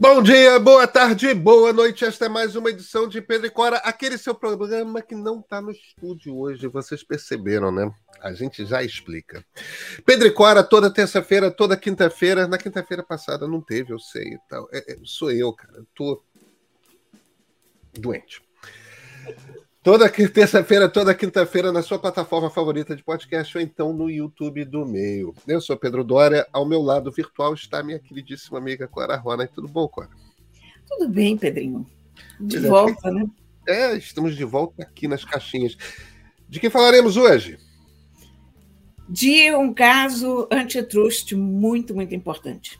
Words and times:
Bom 0.00 0.22
dia, 0.22 0.60
boa 0.60 0.86
tarde, 0.86 1.34
boa 1.34 1.72
noite. 1.72 2.04
Esta 2.04 2.26
é 2.26 2.28
mais 2.28 2.54
uma 2.54 2.70
edição 2.70 3.08
de 3.08 3.20
Pedro 3.20 3.48
e 3.48 3.50
Cora, 3.50 3.78
aquele 3.78 4.16
seu 4.16 4.32
programa 4.32 5.02
que 5.02 5.12
não 5.12 5.40
está 5.40 5.60
no 5.60 5.72
estúdio 5.72 6.38
hoje. 6.38 6.68
Vocês 6.68 7.02
perceberam, 7.02 7.72
né? 7.72 7.92
A 8.20 8.32
gente 8.32 8.64
já 8.64 8.80
explica. 8.80 9.44
Pedro 10.06 10.28
e 10.28 10.30
Cora, 10.30 10.62
toda 10.62 10.88
terça-feira, 10.88 11.50
toda 11.50 11.76
quinta-feira. 11.76 12.46
Na 12.46 12.56
quinta-feira 12.56 13.02
passada 13.02 13.48
não 13.48 13.60
teve, 13.60 13.92
eu 13.92 13.98
sei. 13.98 14.38
Então, 14.46 14.68
é, 14.72 14.92
é, 14.92 14.98
sou 15.02 15.32
eu, 15.32 15.52
cara. 15.52 15.82
tô 15.96 16.22
doente. 17.94 18.40
Toda 19.90 20.06
terça-feira, 20.10 20.86
toda 20.86 21.14
quinta-feira, 21.14 21.72
na 21.72 21.80
sua 21.80 21.98
plataforma 21.98 22.50
favorita 22.50 22.94
de 22.94 23.02
podcast 23.02 23.56
ou 23.56 23.64
então 23.64 23.90
no 23.90 24.10
YouTube 24.10 24.62
do 24.66 24.84
Meio. 24.84 25.34
Eu 25.46 25.62
sou 25.62 25.78
Pedro 25.78 26.04
Dória, 26.04 26.46
ao 26.52 26.66
meu 26.66 26.82
lado 26.82 27.10
virtual 27.10 27.54
está 27.54 27.82
minha 27.82 27.98
queridíssima 27.98 28.58
amiga 28.58 28.86
Clara 28.86 29.16
Rona. 29.16 29.46
Tudo 29.46 29.66
bom, 29.66 29.88
Clara? 29.88 30.10
Tudo 30.86 31.08
bem, 31.08 31.38
Pedrinho. 31.38 31.86
De 32.38 32.58
volta, 32.58 33.10
né? 33.10 33.24
É, 33.66 33.96
estamos 33.96 34.36
de 34.36 34.44
volta 34.44 34.82
aqui 34.82 35.08
nas 35.08 35.24
caixinhas. 35.24 35.74
De 36.46 36.60
que 36.60 36.68
falaremos 36.68 37.16
hoje? 37.16 37.58
De 39.08 39.50
um 39.54 39.72
caso 39.72 40.46
antitrust 40.52 41.32
muito, 41.32 41.94
muito 41.94 42.14
importante. 42.14 42.78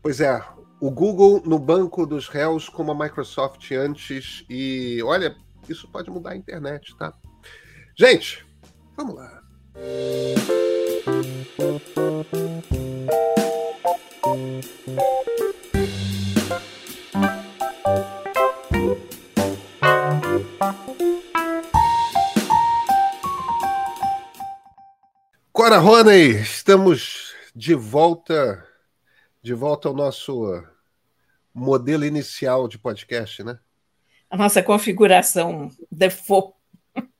Pois 0.00 0.20
é, 0.20 0.40
o 0.80 0.92
Google 0.92 1.42
no 1.44 1.58
banco 1.58 2.06
dos 2.06 2.28
réus 2.28 2.68
como 2.68 2.92
a 2.92 2.94
Microsoft 2.94 3.68
antes 3.72 4.44
e 4.48 5.02
olha, 5.02 5.34
isso 5.72 5.88
pode 5.88 6.10
mudar 6.10 6.30
a 6.32 6.36
internet, 6.36 6.96
tá? 6.96 7.12
Gente, 7.96 8.44
vamos 8.96 9.14
lá. 9.14 9.42
Cora 25.52 25.78
Roney, 25.78 26.32
estamos 26.40 27.34
de 27.54 27.74
volta, 27.74 28.66
de 29.40 29.54
volta 29.54 29.88
ao 29.88 29.94
nosso 29.94 30.62
modelo 31.54 32.04
inicial 32.04 32.66
de 32.66 32.76
podcast, 32.76 33.42
né? 33.44 33.58
A 34.34 34.36
nossa 34.36 34.60
configuração 34.60 35.70
default. 35.88 36.54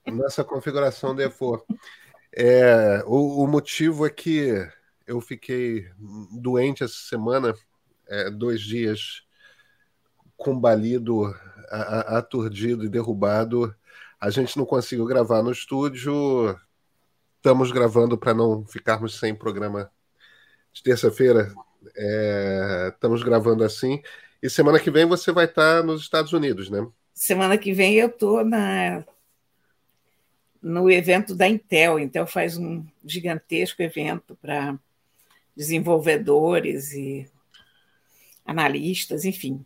Nossa 0.05 0.43
configuração 0.43 1.15
default. 1.15 1.65
É, 2.37 3.05
o, 3.07 3.45
o, 3.45 3.47
motivo 3.47 4.05
é 4.05 4.11
que 4.11 4.53
eu 5.07 5.21
fiquei 5.21 5.89
doente 6.33 6.83
essa 6.83 6.97
semana, 7.09 7.55
é, 8.09 8.31
dois 8.31 8.61
dias 8.61 9.23
combalido, 10.37 11.33
aturdido 11.71 12.85
e 12.85 12.89
derrubado. 12.89 13.73
A 14.21 14.29
gente 14.29 14.57
não 14.57 14.67
conseguiu 14.67 15.07
gravar 15.07 15.41
no 15.41 15.53
estúdio. 15.53 16.59
Estamos 17.37 17.71
gravando 17.71 18.19
para 18.19 18.35
não 18.35 18.67
ficarmos 18.67 19.21
sem 19.21 19.33
programa 19.33 19.89
de 20.73 20.83
terça-feira. 20.83 21.55
É, 21.97 22.91
estamos 22.93 23.23
gravando 23.23 23.63
assim. 23.63 24.03
E 24.43 24.51
semana 24.51 24.81
que 24.81 24.91
vem 24.91 25.07
você 25.07 25.31
vai 25.31 25.45
estar 25.45 25.85
nos 25.85 26.03
Estados 26.03 26.33
Unidos, 26.33 26.69
né? 26.69 26.85
Semana 27.15 27.57
que 27.57 27.73
vem 27.73 27.95
eu 27.95 28.09
estou 28.09 28.45
na 28.45 29.05
no 30.61 30.91
evento 30.91 31.35
da 31.35 31.47
Intel. 31.47 31.99
Intel 31.99 32.27
faz 32.27 32.57
um 32.57 32.85
gigantesco 33.05 33.83
evento 33.83 34.37
para 34.41 34.77
desenvolvedores 35.55 36.93
e 36.93 37.31
analistas, 38.45 39.25
enfim. 39.25 39.65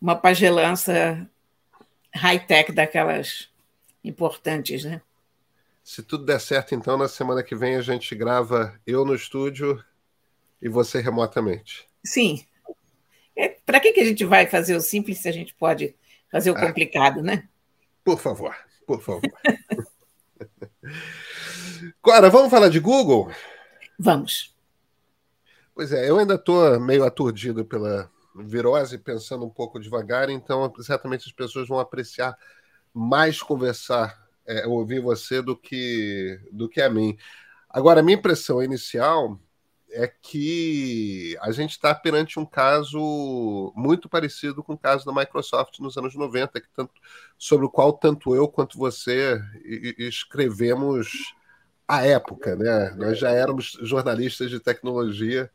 Uma 0.00 0.16
pagelança 0.16 1.26
high-tech 2.14 2.72
daquelas 2.72 3.48
importantes, 4.04 4.84
né? 4.84 5.00
Se 5.82 6.02
tudo 6.02 6.24
der 6.24 6.40
certo, 6.40 6.74
então, 6.74 6.96
na 6.96 7.08
semana 7.08 7.42
que 7.42 7.54
vem 7.54 7.76
a 7.76 7.80
gente 7.80 8.14
grava 8.14 8.78
eu 8.86 9.04
no 9.04 9.14
estúdio 9.14 9.82
e 10.60 10.68
você 10.68 11.00
remotamente. 11.00 11.88
Sim. 12.04 12.44
É, 13.36 13.48
Para 13.48 13.80
que, 13.80 13.92
que 13.92 14.00
a 14.00 14.04
gente 14.04 14.24
vai 14.24 14.46
fazer 14.46 14.76
o 14.76 14.80
simples 14.80 15.18
se 15.18 15.28
a 15.28 15.32
gente 15.32 15.54
pode 15.54 15.94
fazer 16.32 16.50
o 16.50 16.56
ah. 16.56 16.66
complicado, 16.66 17.20
ah, 17.20 17.22
né? 17.22 17.48
Por 18.02 18.18
favor, 18.18 18.56
por 18.86 19.00
favor. 19.00 19.22
Agora, 22.02 22.30
vamos 22.30 22.50
falar 22.50 22.68
de 22.68 22.80
Google? 22.80 23.30
Vamos. 23.98 24.56
Pois 25.74 25.92
é, 25.92 26.08
eu 26.08 26.18
ainda 26.18 26.34
estou 26.34 26.80
meio 26.80 27.04
aturdido 27.04 27.64
pela 27.64 28.10
virose, 28.34 28.98
pensando 28.98 29.44
um 29.44 29.50
pouco 29.50 29.78
devagar, 29.78 30.30
então 30.30 30.72
certamente 30.80 31.26
as 31.26 31.32
pessoas 31.32 31.68
vão 31.68 31.78
apreciar 31.78 32.36
mais 32.92 33.42
conversar, 33.42 34.26
é, 34.46 34.66
ouvir 34.66 35.00
você 35.00 35.40
do 35.40 35.56
que, 35.56 36.40
do 36.50 36.68
que 36.68 36.80
a 36.80 36.90
mim. 36.90 37.16
Agora, 37.68 38.00
a 38.00 38.02
minha 38.02 38.18
impressão 38.18 38.62
inicial 38.62 39.38
é 39.92 40.06
que 40.06 41.36
a 41.40 41.52
gente 41.52 41.72
está 41.72 41.94
perante 41.94 42.38
um 42.38 42.46
caso 42.46 43.72
muito 43.76 44.08
parecido 44.08 44.62
com 44.62 44.72
o 44.72 44.78
caso 44.78 45.04
da 45.04 45.12
Microsoft 45.12 45.78
nos 45.80 45.96
anos 45.96 46.14
90, 46.14 46.60
que 46.60 46.68
tanto, 46.74 46.92
sobre 47.38 47.66
o 47.66 47.70
qual 47.70 47.92
tanto 47.92 48.34
eu 48.34 48.48
quanto 48.48 48.78
você 48.78 49.40
escrevemos 49.98 51.34
à 51.86 52.04
época. 52.06 52.56
Né? 52.56 52.90
Nós 52.96 53.18
já 53.18 53.30
éramos 53.30 53.78
jornalistas 53.82 54.50
de 54.50 54.58
tecnologia 54.58 55.50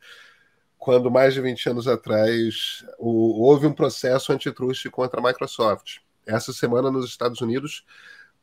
quando, 0.77 1.09
mais 1.09 1.33
de 1.33 1.41
20 1.41 1.69
anos 1.69 1.87
atrás, 1.87 2.85
houve 2.99 3.65
um 3.65 3.73
processo 3.73 4.31
antitruste 4.31 4.89
contra 4.89 5.19
a 5.19 5.23
Microsoft. 5.23 5.97
Essa 6.25 6.53
semana, 6.53 6.91
nos 6.91 7.09
Estados 7.09 7.41
Unidos, 7.41 7.83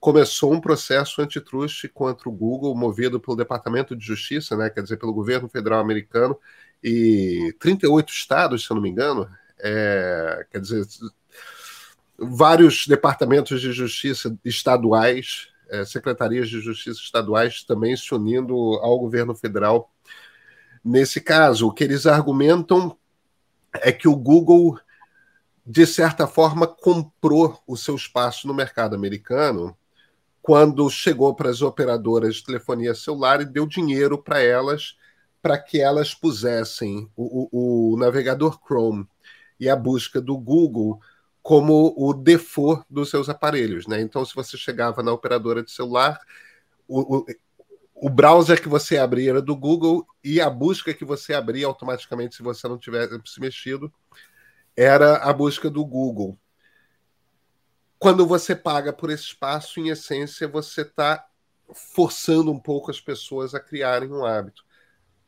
começou 0.05 0.53
um 0.53 0.61
processo 0.61 1.23
antitruste 1.23 1.89
contra 1.89 2.29
o 2.29 2.33
Google, 2.33 2.77
movido 2.77 3.19
pelo 3.19 3.39
Departamento 3.39 3.97
de 3.97 4.05
Justiça, 4.05 4.55
né, 4.55 4.69
quer 4.69 4.83
dizer, 4.83 4.99
pelo 4.99 5.15
governo 5.15 5.49
federal 5.49 5.81
americano, 5.81 6.39
e 6.83 7.57
38 7.59 8.13
estados, 8.13 8.67
se 8.67 8.71
eu 8.71 8.75
não 8.75 8.83
me 8.83 8.91
engano, 8.91 9.27
é, 9.59 10.47
quer 10.51 10.61
dizer, 10.61 10.87
vários 12.19 12.87
departamentos 12.87 13.63
de 13.63 13.73
justiça 13.73 14.39
estaduais, 14.45 15.49
é, 15.71 15.87
secretarias 15.87 16.51
de 16.51 16.61
justiça 16.61 17.01
estaduais 17.01 17.65
também 17.65 17.97
se 17.97 18.15
unindo 18.15 18.55
ao 18.83 18.99
governo 18.99 19.35
federal. 19.35 19.91
Nesse 20.85 21.19
caso, 21.19 21.67
o 21.67 21.73
que 21.73 21.83
eles 21.83 22.05
argumentam 22.05 22.95
é 23.73 23.91
que 23.91 24.07
o 24.07 24.15
Google, 24.15 24.79
de 25.65 25.87
certa 25.87 26.27
forma, 26.27 26.67
comprou 26.67 27.59
o 27.67 27.75
seu 27.75 27.97
espaço 27.97 28.47
no 28.47 28.53
mercado 28.53 28.95
americano 28.95 29.75
quando 30.45 30.91
chegou 30.91 31.35
para 31.35 31.49
as 31.49 31.63
operadoras 31.63 32.35
de 32.35 32.45
telefonia 32.45 32.95
celular 32.95 33.41
e 33.41 33.47
deu 33.47 33.67
dinheiro 33.67 34.23
para 34.23 34.43
elas 34.43 34.95
para 35.41 35.57
que 35.57 35.81
elas 35.81 36.15
pusessem 36.15 37.11
o, 37.17 37.49
o, 37.51 37.95
o, 37.95 37.97
navegador 37.97 38.61
Chrome 38.63 39.09
e 39.59 39.71
a 39.71 39.75
busca 39.75 40.21
do 40.21 40.37
Google 40.37 41.01
como 41.43 41.95
o 41.97 42.13
default 42.13 42.85
dos 42.91 43.09
seus 43.09 43.31
aparelhos. 43.31 43.87
Né? 43.87 44.03
Então, 44.03 44.23
se 44.23 44.35
você 44.35 44.59
chegava 44.59 45.03
na 45.03 45.15
operadora 45.15 45.63
de 45.63 45.71
celular, 45.71 46.21
o, 46.87 47.25
o 47.95 48.11
browser 48.11 48.61
que 48.61 48.69
você 48.69 48.99
abria 48.99 49.31
era 49.31 49.41
do 49.41 49.57
Google 49.57 50.07
e 50.23 50.43
a 50.43 50.51
busca 50.51 50.93
que 50.93 51.07
você 51.07 51.33
abria 51.33 51.67
automaticamente, 51.67 52.37
se 52.37 52.43
você 52.43 52.69
não 52.69 52.77
tivesse 52.77 53.19
se 53.25 53.41
mexido, 53.41 53.91
era 54.77 55.17
a 55.17 55.33
busca 55.33 55.71
do 55.71 55.83
Google 55.87 56.39
quando 58.05 58.27
você 58.27 58.55
paga 58.55 58.93
por 58.93 59.09
esse 59.09 59.23
espaço, 59.23 59.81
em 59.81 59.89
essência, 59.89 60.47
você 60.47 60.83
está 60.83 61.27
forçando 61.95 62.53
um 62.53 62.61
pouco 62.61 62.91
as 62.91 63.01
pessoas 63.01 63.55
a 63.55 63.61
criarem 63.61 64.13
um 64.13 64.27
hábito. 64.27 64.63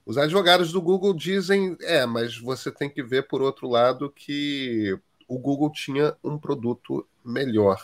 Os 0.05 0.19
advogados 0.19 0.73
do 0.73 0.83
Google 0.83 1.15
dizem, 1.15 1.75
é, 1.81 2.05
mas 2.05 2.37
você 2.37 2.71
tem 2.71 2.91
que 2.91 3.03
ver 3.03 3.29
por 3.29 3.41
outro 3.41 3.67
lado 3.67 4.11
que 4.11 4.95
o 5.27 5.39
Google 5.39 5.73
tinha 5.73 6.15
um 6.23 6.37
produto 6.37 7.09
melhor. 7.25 7.83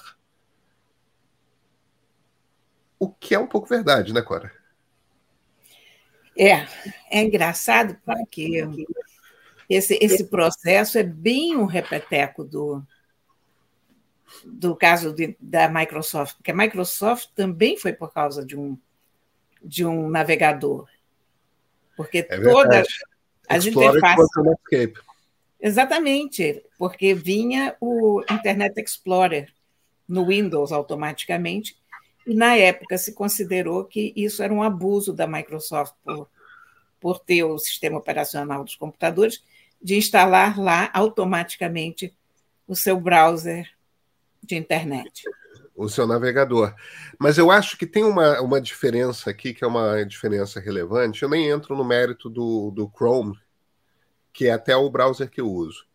O 2.98 3.08
que 3.08 3.34
é 3.34 3.38
um 3.38 3.46
pouco 3.46 3.66
verdade, 3.66 4.12
né, 4.12 4.20
Cora? 4.20 4.52
É, 6.38 6.66
é 7.10 7.22
engraçado 7.22 7.96
porque 8.04 8.62
esse, 9.70 9.98
esse 10.02 10.24
processo 10.24 10.98
é 10.98 11.02
bem 11.02 11.56
um 11.56 11.64
repeteco 11.64 12.44
do, 12.44 12.86
do 14.44 14.74
caso 14.74 15.12
de, 15.12 15.36
da 15.40 15.68
Microsoft, 15.68 16.36
porque 16.36 16.50
a 16.50 16.56
Microsoft 16.56 17.30
também 17.34 17.76
foi 17.76 17.92
por 17.92 18.12
causa 18.12 18.44
de 18.44 18.56
um, 18.56 18.76
de 19.62 19.84
um 19.84 20.08
navegador. 20.08 20.88
Porque 21.96 22.18
é 22.18 22.40
toda 22.40 22.82
as 23.48 23.66
interfaces. 23.66 24.28
Exatamente, 25.60 26.64
porque 26.76 27.14
vinha 27.14 27.76
o 27.80 28.20
Internet 28.30 28.80
Explorer 28.80 29.52
no 30.08 30.26
Windows 30.26 30.72
automaticamente, 30.72 31.76
e 32.26 32.34
na 32.34 32.56
época 32.56 32.98
se 32.98 33.12
considerou 33.12 33.84
que 33.84 34.12
isso 34.16 34.42
era 34.42 34.52
um 34.52 34.62
abuso 34.62 35.12
da 35.12 35.26
Microsoft 35.26 35.94
por, 36.04 36.28
por 37.00 37.18
ter 37.20 37.44
o 37.44 37.58
sistema 37.58 37.98
operacional 37.98 38.64
dos 38.64 38.74
computadores 38.74 39.44
de 39.80 39.96
instalar 39.96 40.58
lá 40.58 40.90
automaticamente 40.92 42.14
o 42.66 42.76
seu 42.76 42.98
browser 42.98 43.68
de 44.42 44.56
internet. 44.56 45.24
O 45.74 45.88
seu 45.88 46.06
navegador. 46.06 46.74
Mas 47.18 47.38
eu 47.38 47.50
acho 47.50 47.78
que 47.78 47.86
tem 47.86 48.04
uma, 48.04 48.40
uma 48.40 48.60
diferença 48.60 49.30
aqui, 49.30 49.54
que 49.54 49.64
é 49.64 49.66
uma 49.66 50.04
diferença 50.04 50.60
relevante. 50.60 51.22
Eu 51.22 51.28
nem 51.28 51.48
entro 51.48 51.76
no 51.76 51.84
mérito 51.84 52.28
do, 52.28 52.70
do 52.70 52.90
Chrome, 52.94 53.38
que 54.32 54.46
é 54.46 54.52
até 54.52 54.76
o 54.76 54.90
browser 54.90 55.30
que 55.30 55.40
eu 55.40 55.50
uso. 55.50 55.86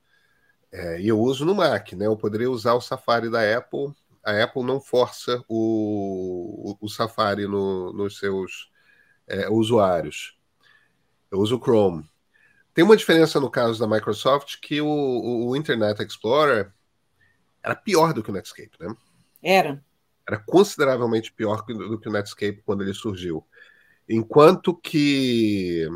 É, 0.71 0.99
e 0.99 1.07
eu 1.07 1.19
uso 1.19 1.45
no 1.45 1.55
Mac, 1.55 1.94
né? 1.94 2.07
Eu 2.07 2.17
poderia 2.17 2.49
usar 2.49 2.73
o 2.73 2.81
Safari 2.81 3.29
da 3.29 3.57
Apple. 3.57 3.94
A 4.23 4.44
Apple 4.44 4.63
não 4.63 4.81
força 4.81 5.44
o, 5.47 6.71
o, 6.81 6.85
o 6.85 6.89
Safari 6.89 7.47
no, 7.47 7.94
nos 7.94 8.17
seus 8.17 8.69
é, 9.27 9.49
usuários. 9.49 10.38
Eu 11.31 11.39
uso 11.39 11.57
o 11.57 11.61
Chrome. 11.61 12.09
Tem 12.73 12.83
uma 12.83 12.97
diferença 12.97 13.39
no 13.39 13.49
caso 13.49 13.79
da 13.79 13.88
Microsoft 13.88 14.59
que 14.61 14.81
o, 14.81 14.88
o, 14.88 15.49
o 15.49 15.55
Internet 15.55 16.03
Explorer 16.03 16.71
era 17.63 17.75
pior 17.75 18.13
do 18.13 18.24
que 18.24 18.30
o 18.30 18.33
Netscape, 18.33 18.71
né? 18.80 18.95
Era. 19.42 19.83
Era 20.27 20.38
consideravelmente 20.39 21.31
pior 21.31 21.63
do 21.65 22.00
que 22.00 22.09
o 22.09 22.12
Netscape 22.12 22.62
quando 22.65 22.83
ele 22.83 22.94
surgiu. 22.94 23.45
Enquanto 24.09 24.74
que 24.74 25.88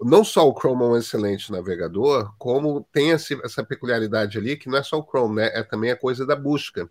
não 0.00 0.24
só 0.24 0.48
o 0.48 0.58
Chrome 0.58 0.82
é 0.82 0.86
um 0.86 0.96
excelente 0.96 1.50
navegador, 1.50 2.34
como 2.38 2.86
tem 2.92 3.12
essa 3.12 3.64
peculiaridade 3.64 4.36
ali, 4.38 4.56
que 4.56 4.68
não 4.68 4.78
é 4.78 4.82
só 4.82 4.98
o 4.98 5.06
Chrome, 5.06 5.36
né? 5.36 5.50
É 5.54 5.62
também 5.62 5.90
a 5.90 5.96
coisa 5.96 6.26
da 6.26 6.36
busca. 6.36 6.90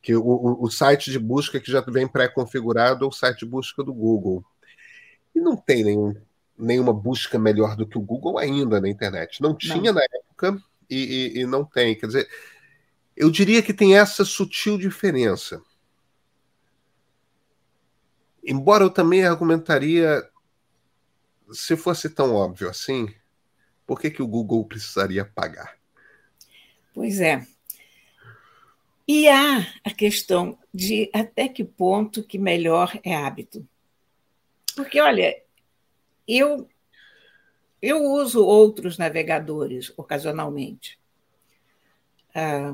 Que 0.00 0.14
o, 0.14 0.58
o, 0.60 0.70
site 0.70 1.10
de 1.10 1.18
busca 1.18 1.58
que 1.58 1.70
já 1.70 1.80
vem 1.80 2.06
pré-configurado 2.06 3.04
é 3.04 3.08
o 3.08 3.12
site 3.12 3.40
de 3.40 3.46
busca 3.46 3.82
do 3.82 3.92
Google. 3.92 4.44
E 5.34 5.40
não 5.40 5.56
tem 5.56 5.84
nenhum 5.84 6.14
nenhuma 6.58 6.92
busca 6.92 7.38
melhor 7.38 7.76
do 7.76 7.86
que 7.86 7.96
o 7.96 8.02
Google 8.02 8.36
ainda 8.36 8.80
na 8.80 8.88
internet. 8.88 9.40
Não 9.40 9.54
tinha 9.54 9.92
não. 9.92 9.94
na 9.94 10.02
época 10.02 10.60
e, 10.90 11.34
e, 11.36 11.40
e 11.40 11.46
não 11.46 11.64
tem. 11.64 11.94
Quer 11.94 12.06
dizer, 12.06 12.28
eu 13.18 13.30
diria 13.32 13.60
que 13.60 13.74
tem 13.74 13.98
essa 13.98 14.24
sutil 14.24 14.78
diferença. 14.78 15.60
Embora 18.44 18.84
eu 18.84 18.90
também 18.90 19.26
argumentaria, 19.26 20.22
se 21.50 21.76
fosse 21.76 22.08
tão 22.08 22.32
óbvio 22.32 22.70
assim, 22.70 23.12
por 23.84 24.00
que, 24.00 24.08
que 24.08 24.22
o 24.22 24.26
Google 24.26 24.64
precisaria 24.64 25.24
pagar? 25.24 25.76
Pois 26.94 27.20
é. 27.20 27.44
E 29.06 29.28
há 29.28 29.66
a 29.82 29.90
questão 29.90 30.56
de 30.72 31.10
até 31.12 31.48
que 31.48 31.64
ponto 31.64 32.22
que 32.22 32.38
melhor 32.38 33.00
é 33.02 33.16
hábito. 33.16 33.68
Porque, 34.76 35.00
olha, 35.00 35.42
eu, 36.26 36.68
eu 37.82 38.00
uso 38.00 38.44
outros 38.44 38.96
navegadores 38.96 39.92
ocasionalmente. 39.96 41.00
Ah, 42.32 42.72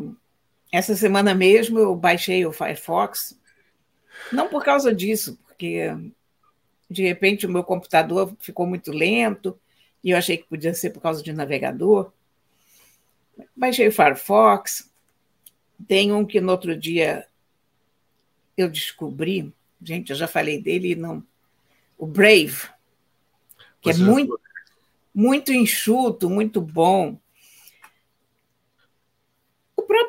essa 0.76 0.96
semana 0.96 1.34
mesmo 1.34 1.78
eu 1.78 1.94
baixei 1.94 2.44
o 2.44 2.52
Firefox, 2.52 3.38
não 4.32 4.48
por 4.48 4.64
causa 4.64 4.94
disso, 4.94 5.38
porque 5.46 5.88
de 6.90 7.02
repente 7.02 7.46
o 7.46 7.50
meu 7.50 7.62
computador 7.62 8.34
ficou 8.40 8.66
muito 8.66 8.92
lento 8.92 9.58
e 10.02 10.10
eu 10.10 10.18
achei 10.18 10.36
que 10.36 10.48
podia 10.48 10.74
ser 10.74 10.90
por 10.90 11.00
causa 11.00 11.22
de 11.22 11.32
navegador. 11.32 12.12
Baixei 13.56 13.88
o 13.88 13.92
Firefox, 13.92 14.90
tem 15.86 16.12
um 16.12 16.24
que 16.24 16.40
no 16.40 16.52
outro 16.52 16.76
dia 16.76 17.26
eu 18.56 18.68
descobri, 18.68 19.52
gente, 19.82 20.10
eu 20.10 20.16
já 20.16 20.26
falei 20.26 20.60
dele, 20.60 20.94
não, 20.94 21.24
o 21.98 22.06
Brave 22.06 22.74
que 23.84 23.90
é 23.90 23.94
muito, 23.94 24.40
muito 25.14 25.52
enxuto, 25.52 26.30
muito 26.30 26.60
bom. 26.60 27.18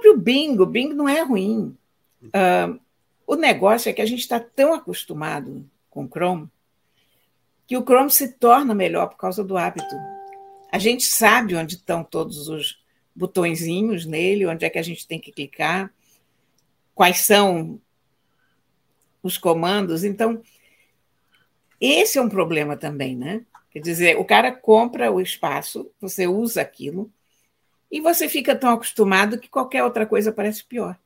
Próprio 0.05 0.17
Bing, 0.17 0.59
o 0.59 0.65
Bing 0.67 0.93
não 0.93 1.09
é 1.09 1.21
ruim. 1.21 1.75
Uh, 2.21 2.79
o 3.25 3.35
negócio 3.35 3.89
é 3.89 3.93
que 3.93 4.01
a 4.01 4.05
gente 4.05 4.19
está 4.19 4.39
tão 4.39 4.73
acostumado 4.73 5.67
com 5.89 6.05
o 6.05 6.07
Chrome 6.07 6.47
que 7.65 7.75
o 7.75 7.81
Chrome 7.81 8.11
se 8.11 8.33
torna 8.33 8.75
melhor 8.75 9.07
por 9.07 9.17
causa 9.17 9.43
do 9.43 9.57
hábito. 9.57 9.95
A 10.71 10.77
gente 10.77 11.03
sabe 11.05 11.55
onde 11.55 11.73
estão 11.73 12.03
todos 12.03 12.47
os 12.47 12.79
botõezinhos 13.15 14.05
nele, 14.05 14.45
onde 14.45 14.63
é 14.63 14.69
que 14.69 14.77
a 14.77 14.83
gente 14.83 15.07
tem 15.07 15.19
que 15.19 15.31
clicar, 15.31 15.91
quais 16.93 17.21
são 17.25 17.81
os 19.23 19.39
comandos. 19.39 20.03
Então, 20.03 20.43
esse 21.81 22.19
é 22.19 22.21
um 22.21 22.29
problema 22.29 22.77
também, 22.77 23.15
né? 23.15 23.43
Quer 23.71 23.79
dizer, 23.79 24.19
o 24.19 24.25
cara 24.25 24.51
compra 24.51 25.11
o 25.11 25.19
espaço, 25.19 25.89
você 25.99 26.27
usa 26.27 26.61
aquilo, 26.61 27.11
e 27.95 28.01
você 28.01 28.27
fica 28.27 28.53
tão 28.53 28.71
acostumado 28.71 29.39
que 29.39 29.47
qualquer 29.47 29.81
outra 29.81 30.05
coisa 30.05 30.29
parece 30.29 30.65
pior. 30.65 30.99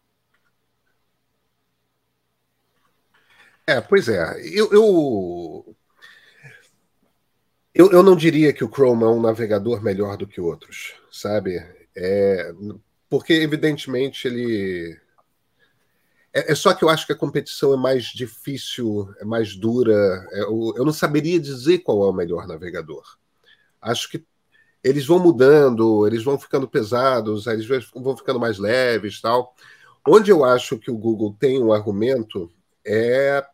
É, 3.68 3.80
pois 3.80 4.09
é. 4.09 4.41
Eu, 4.41 4.74
eu, 4.74 5.75
eu, 7.75 7.91
eu, 7.91 8.01
não 8.01 8.15
diria 8.15 8.51
que 8.51 8.63
o 8.63 8.68
Chrome 8.68 9.03
é 9.03 9.06
um 9.06 9.21
navegador 9.21 9.83
melhor 9.83 10.18
do 10.18 10.25
que 10.25 10.41
outros, 10.41 10.95
sabe? 11.12 11.63
É, 11.95 12.51
porque, 13.07 13.33
evidentemente, 13.33 14.27
ele 14.27 15.00
é, 16.33 16.51
é, 16.51 16.56
só 16.56 16.74
que 16.74 16.83
eu 16.83 16.89
acho 16.89 17.06
que 17.06 17.13
a 17.13 17.15
competição 17.15 17.71
é 17.71 17.77
mais 17.77 18.06
difícil, 18.06 19.13
é 19.19 19.25
mais 19.25 19.56
dura. 19.56 20.27
É, 20.31 20.42
eu, 20.42 20.74
eu 20.75 20.83
não 20.83 20.94
saberia 20.94 21.39
dizer 21.39 21.83
qual 21.83 22.03
é 22.03 22.09
o 22.09 22.13
melhor 22.13 22.47
navegador. 22.47 23.03
Acho 23.80 24.09
que 24.09 24.25
eles 24.84 25.06
vão 25.06 25.20
mudando, 25.20 26.08
eles 26.08 26.24
vão 26.24 26.40
ficando 26.40 26.68
pesados, 26.68 27.48
eles 27.48 27.68
vão 27.94 28.16
ficando 28.16 28.40
mais 28.40 28.58
leves, 28.58 29.22
tal. 29.22 29.54
Onde 30.08 30.31
eu 30.31 30.44
acho 30.44 30.78
que 30.78 30.90
o 30.90 30.98
Google 30.98 31.36
tem 31.40 31.62
um 31.62 31.74
argumento 31.74 32.50
é 32.86 33.46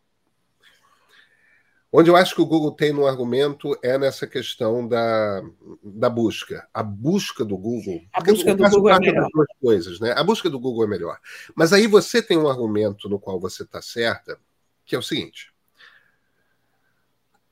Onde 1.98 2.10
eu 2.10 2.16
acho 2.16 2.34
que 2.34 2.42
o 2.42 2.46
Google 2.46 2.72
tem 2.72 2.92
no 2.92 3.06
argumento 3.06 3.74
é 3.82 3.96
nessa 3.96 4.26
questão 4.26 4.86
da, 4.86 5.42
da 5.82 6.10
busca. 6.10 6.68
A 6.74 6.82
busca 6.82 7.42
do 7.42 7.56
Google. 7.56 8.02
A 8.12 8.20
busca 8.20 8.54
do 8.54 8.68
Google 8.68 8.90
é 8.90 8.98
melhor. 8.98 9.28
Duas 9.32 9.48
coisas, 9.58 10.00
né? 10.00 10.12
A 10.14 10.22
busca 10.22 10.50
do 10.50 10.60
Google 10.60 10.84
é 10.84 10.86
melhor. 10.86 11.18
Mas 11.54 11.72
aí 11.72 11.86
você 11.86 12.20
tem 12.20 12.36
um 12.36 12.48
argumento 12.48 13.08
no 13.08 13.18
qual 13.18 13.40
você 13.40 13.62
está 13.62 13.80
certa, 13.80 14.38
que 14.84 14.94
é 14.94 14.98
o 14.98 15.02
seguinte: 15.02 15.54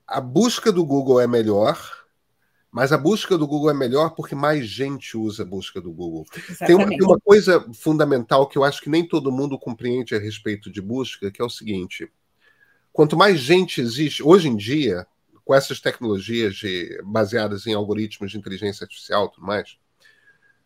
a 0.07 0.21
busca 0.21 0.71
do 0.71 0.85
Google 0.85 1.23
é 1.23 1.27
melhor, 1.27 2.04
mas 2.75 2.91
a 2.91 2.99
busca 2.99 3.39
do 3.39 3.47
Google 3.47 3.71
é 3.71 3.75
melhor 3.75 4.11
porque 4.11 4.35
mais 4.35 4.67
gente 4.67 5.17
usa 5.17 5.45
a 5.45 5.47
busca 5.47 5.81
do 5.81 5.93
Google. 5.93 6.27
Tem 6.67 6.75
uma, 6.75 6.89
tem 6.89 7.05
uma 7.05 7.21
coisa 7.21 7.65
fundamental 7.73 8.49
que 8.49 8.59
eu 8.59 8.65
acho 8.65 8.83
que 8.83 8.91
nem 8.91 9.07
todo 9.07 9.31
mundo 9.31 9.57
compreende 9.57 10.13
a 10.13 10.19
respeito 10.19 10.69
de 10.69 10.83
busca, 10.83 11.31
que 11.31 11.41
é 11.41 11.45
o 11.45 11.49
seguinte 11.49 12.11
quanto 12.95 13.17
mais 13.17 13.41
gente 13.41 13.81
existe, 13.81 14.23
hoje 14.23 14.49
em 14.49 14.57
dia, 14.57 15.05
com 15.45 15.53
essas 15.53 15.81
tecnologias 15.81 16.55
de, 16.55 17.01
baseadas 17.05 17.67
em 17.67 17.75
algoritmos 17.75 18.31
de 18.31 18.39
inteligência 18.39 18.85
artificial 18.85 19.27
e 19.27 19.31
tudo 19.35 19.45
mais, 19.45 19.77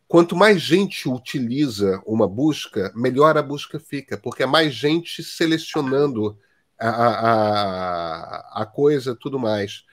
quanto 0.06 0.36
mais 0.36 0.60
gente 0.60 1.08
utiliza 1.08 2.02
uma 2.06 2.28
busca, 2.28 2.92
melhor 2.94 3.38
a 3.38 3.42
busca 3.42 3.80
fica, 3.80 4.18
porque 4.18 4.42
é 4.42 4.46
mais 4.46 4.74
gente 4.74 5.22
selecionando 5.22 6.38
a, 6.78 6.88
a, 6.88 8.62
a 8.62 8.66
coisa 8.66 9.16
tudo 9.16 9.38
mais. 9.38 9.84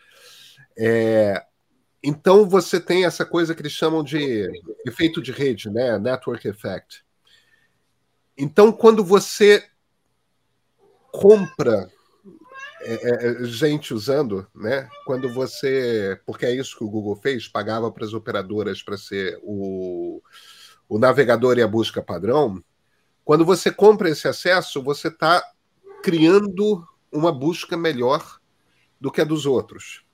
É, 0.77 1.41
então 2.05 2.47
você 2.47 2.79
tem 2.79 3.03
essa 3.03 3.25
coisa 3.25 3.55
que 3.55 3.63
eles 3.63 3.71
chamam 3.71 4.03
de 4.03 4.47
efeito 4.85 5.19
de 5.19 5.31
rede, 5.31 5.71
né? 5.71 5.97
Network 5.97 6.47
effect. 6.47 7.03
Então, 8.37 8.71
quando 8.71 9.03
você 9.03 9.67
compra 11.11 11.89
é, 12.81 12.93
é, 12.93 13.31
é, 13.31 13.43
gente 13.45 13.91
usando, 13.91 14.45
né? 14.53 14.87
Quando 15.03 15.33
você. 15.33 16.21
Porque 16.27 16.45
é 16.45 16.53
isso 16.53 16.77
que 16.77 16.83
o 16.83 16.89
Google 16.89 17.15
fez, 17.15 17.47
pagava 17.47 17.91
para 17.91 18.05
as 18.05 18.13
operadoras 18.13 18.83
para 18.83 18.97
ser 18.97 19.39
o, 19.41 20.21
o 20.87 20.99
navegador 20.99 21.57
e 21.57 21.63
a 21.63 21.67
busca 21.67 22.03
padrão. 22.03 22.63
Quando 23.23 23.43
você 23.43 23.71
compra 23.71 24.09
esse 24.09 24.27
acesso, 24.27 24.83
você 24.83 25.07
está 25.07 25.43
criando 26.03 26.87
uma 27.11 27.31
busca 27.31 27.75
melhor 27.75 28.39
do 29.01 29.11
que 29.11 29.21
a 29.21 29.25
dos 29.25 29.47
outros. 29.47 30.04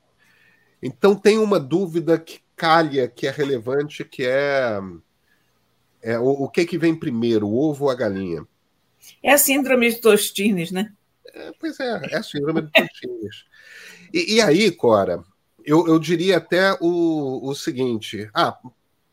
Então 0.81 1.15
tem 1.15 1.37
uma 1.37 1.59
dúvida 1.59 2.17
que 2.17 2.39
calha, 2.55 3.07
que 3.07 3.27
é 3.27 3.31
relevante, 3.31 4.03
que 4.03 4.25
é, 4.25 4.79
é 6.01 6.19
o, 6.19 6.29
o 6.29 6.49
que 6.49 6.65
que 6.65 6.77
vem 6.77 6.97
primeiro, 6.97 7.47
o 7.47 7.57
ovo 7.57 7.85
ou 7.85 7.91
a 7.91 7.95
galinha? 7.95 8.45
É 9.23 9.31
a 9.31 9.37
síndrome 9.37 9.89
de 9.89 10.01
Tostines, 10.01 10.71
né? 10.71 10.93
É, 11.33 11.51
pois 11.59 11.79
é, 11.79 12.01
é 12.11 12.17
a 12.17 12.23
síndrome 12.23 12.61
do 12.61 12.71
Tostines. 12.71 13.45
E, 14.13 14.35
e, 14.35 14.41
aí, 14.41 14.71
Cora, 14.71 15.23
eu, 15.63 15.87
eu 15.87 15.97
diria 15.99 16.37
até 16.37 16.77
o, 16.81 17.47
o 17.49 17.55
seguinte: 17.55 18.29
ah, 18.33 18.57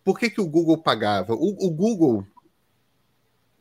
por 0.04 0.18
que, 0.18 0.30
que 0.30 0.40
o 0.40 0.48
Google 0.48 0.78
pagava? 0.78 1.34
O, 1.34 1.66
o 1.66 1.70
Google 1.70 2.26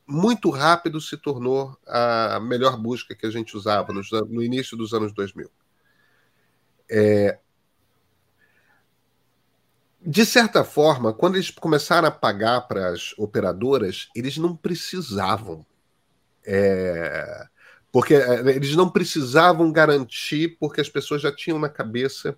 muito 0.08 0.50
rápido 0.50 1.02
se 1.02 1.18
tornou 1.18 1.78
a 1.86 2.40
melhor 2.40 2.78
busca 2.78 3.14
que 3.14 3.26
a 3.26 3.30
gente 3.30 3.58
usava 3.58 3.92
no, 3.92 4.02
no 4.30 4.42
início 4.42 4.78
dos 4.78 4.94
anos 4.94 5.14
2000. 5.14 5.52
É, 6.90 7.38
de 10.02 10.26
certa 10.26 10.64
forma, 10.64 11.14
quando 11.14 11.36
eles 11.36 11.50
começaram 11.50 12.08
a 12.08 12.12
pagar 12.12 12.62
para 12.62 12.90
as 12.90 13.14
operadoras, 13.18 14.10
eles 14.16 14.38
não 14.38 14.56
precisavam. 14.56 15.66
É, 16.46 17.48
porque 17.92 18.14
é, 18.14 18.40
eles 18.56 18.76
não 18.76 18.90
precisavam 18.90 19.72
garantir, 19.72 20.58
porque 20.60 20.80
as 20.80 20.90
pessoas 20.90 21.22
já 21.22 21.36
tinham 21.36 21.60
na 21.60 21.70
cabeça 21.70 22.38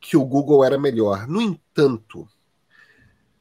que 0.00 0.16
o 0.16 0.24
Google 0.24 0.64
era 0.64 0.78
melhor. 0.78 1.26
No 1.26 1.40
entanto, 1.40 2.28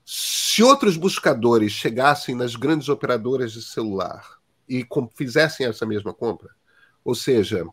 se 0.05 0.63
outros 0.63 0.97
buscadores 0.97 1.71
chegassem 1.71 2.35
nas 2.35 2.55
grandes 2.55 2.89
operadoras 2.89 3.51
de 3.51 3.61
celular 3.61 4.37
e 4.67 4.87
fizessem 5.15 5.65
essa 5.65 5.85
mesma 5.85 6.13
compra, 6.13 6.49
ou 7.03 7.13
seja, 7.13 7.65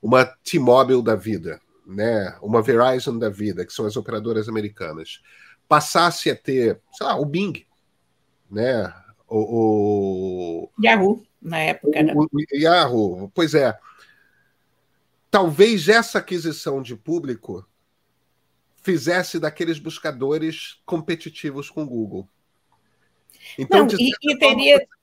uma 0.00 0.24
T-Mobile 0.24 1.02
da 1.02 1.14
vida, 1.14 1.60
né, 1.86 2.36
uma 2.40 2.62
Verizon 2.62 3.18
da 3.18 3.28
vida, 3.28 3.64
que 3.66 3.72
são 3.72 3.86
as 3.86 3.96
operadoras 3.96 4.48
americanas, 4.48 5.20
passasse 5.68 6.30
a 6.30 6.36
ter, 6.36 6.80
sei 6.92 7.06
lá, 7.06 7.16
o 7.18 7.24
Bing, 7.24 7.66
né, 8.50 8.92
o, 9.28 10.68
o 10.68 10.84
Yahoo 10.84 11.24
na 11.40 11.58
época, 11.58 12.02
né? 12.02 12.12
O, 12.14 12.24
o 12.24 12.56
Yahoo, 12.56 13.30
pois 13.34 13.54
é. 13.54 13.76
Talvez 15.30 15.88
essa 15.88 16.18
aquisição 16.18 16.82
de 16.82 16.94
público 16.94 17.66
fizesse 18.82 19.38
daqueles 19.38 19.78
buscadores 19.78 20.80
competitivos 20.84 21.70
com 21.70 21.84
o 21.84 21.86
Google. 21.86 22.28
Então, 23.58 23.86
Não, 23.86 23.96
e, 23.98 24.10
e 24.22 24.38
teria, 24.38 24.78
forma... 24.78 24.94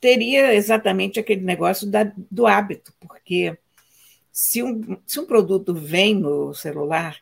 teria 0.00 0.54
exatamente 0.54 1.20
aquele 1.20 1.42
negócio 1.42 1.88
da, 1.88 2.12
do 2.30 2.46
hábito, 2.46 2.92
porque 3.00 3.56
se 4.34 4.64
um, 4.64 5.00
se 5.06 5.20
um 5.20 5.26
produto 5.26 5.72
vem 5.72 6.12
no 6.12 6.52
celular, 6.52 7.20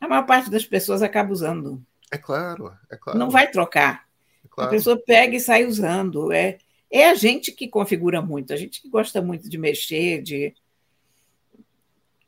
a 0.00 0.08
maior 0.08 0.24
parte 0.24 0.50
das 0.50 0.64
pessoas 0.64 1.02
acaba 1.02 1.30
usando. 1.30 1.84
É 2.10 2.16
claro, 2.16 2.74
é 2.90 2.96
claro. 2.96 3.18
Não 3.18 3.28
vai 3.28 3.50
trocar. 3.50 4.08
É 4.42 4.48
claro. 4.48 4.70
A 4.70 4.72
pessoa 4.72 4.98
pega 4.98 5.36
e 5.36 5.40
sai 5.40 5.66
usando. 5.66 6.32
É, 6.32 6.56
é 6.90 7.10
a 7.10 7.14
gente 7.14 7.52
que 7.52 7.68
configura 7.68 8.22
muito, 8.22 8.54
a 8.54 8.56
gente 8.56 8.80
que 8.80 8.88
gosta 8.88 9.20
muito 9.20 9.50
de 9.50 9.58
mexer, 9.58 10.22
de, 10.22 10.54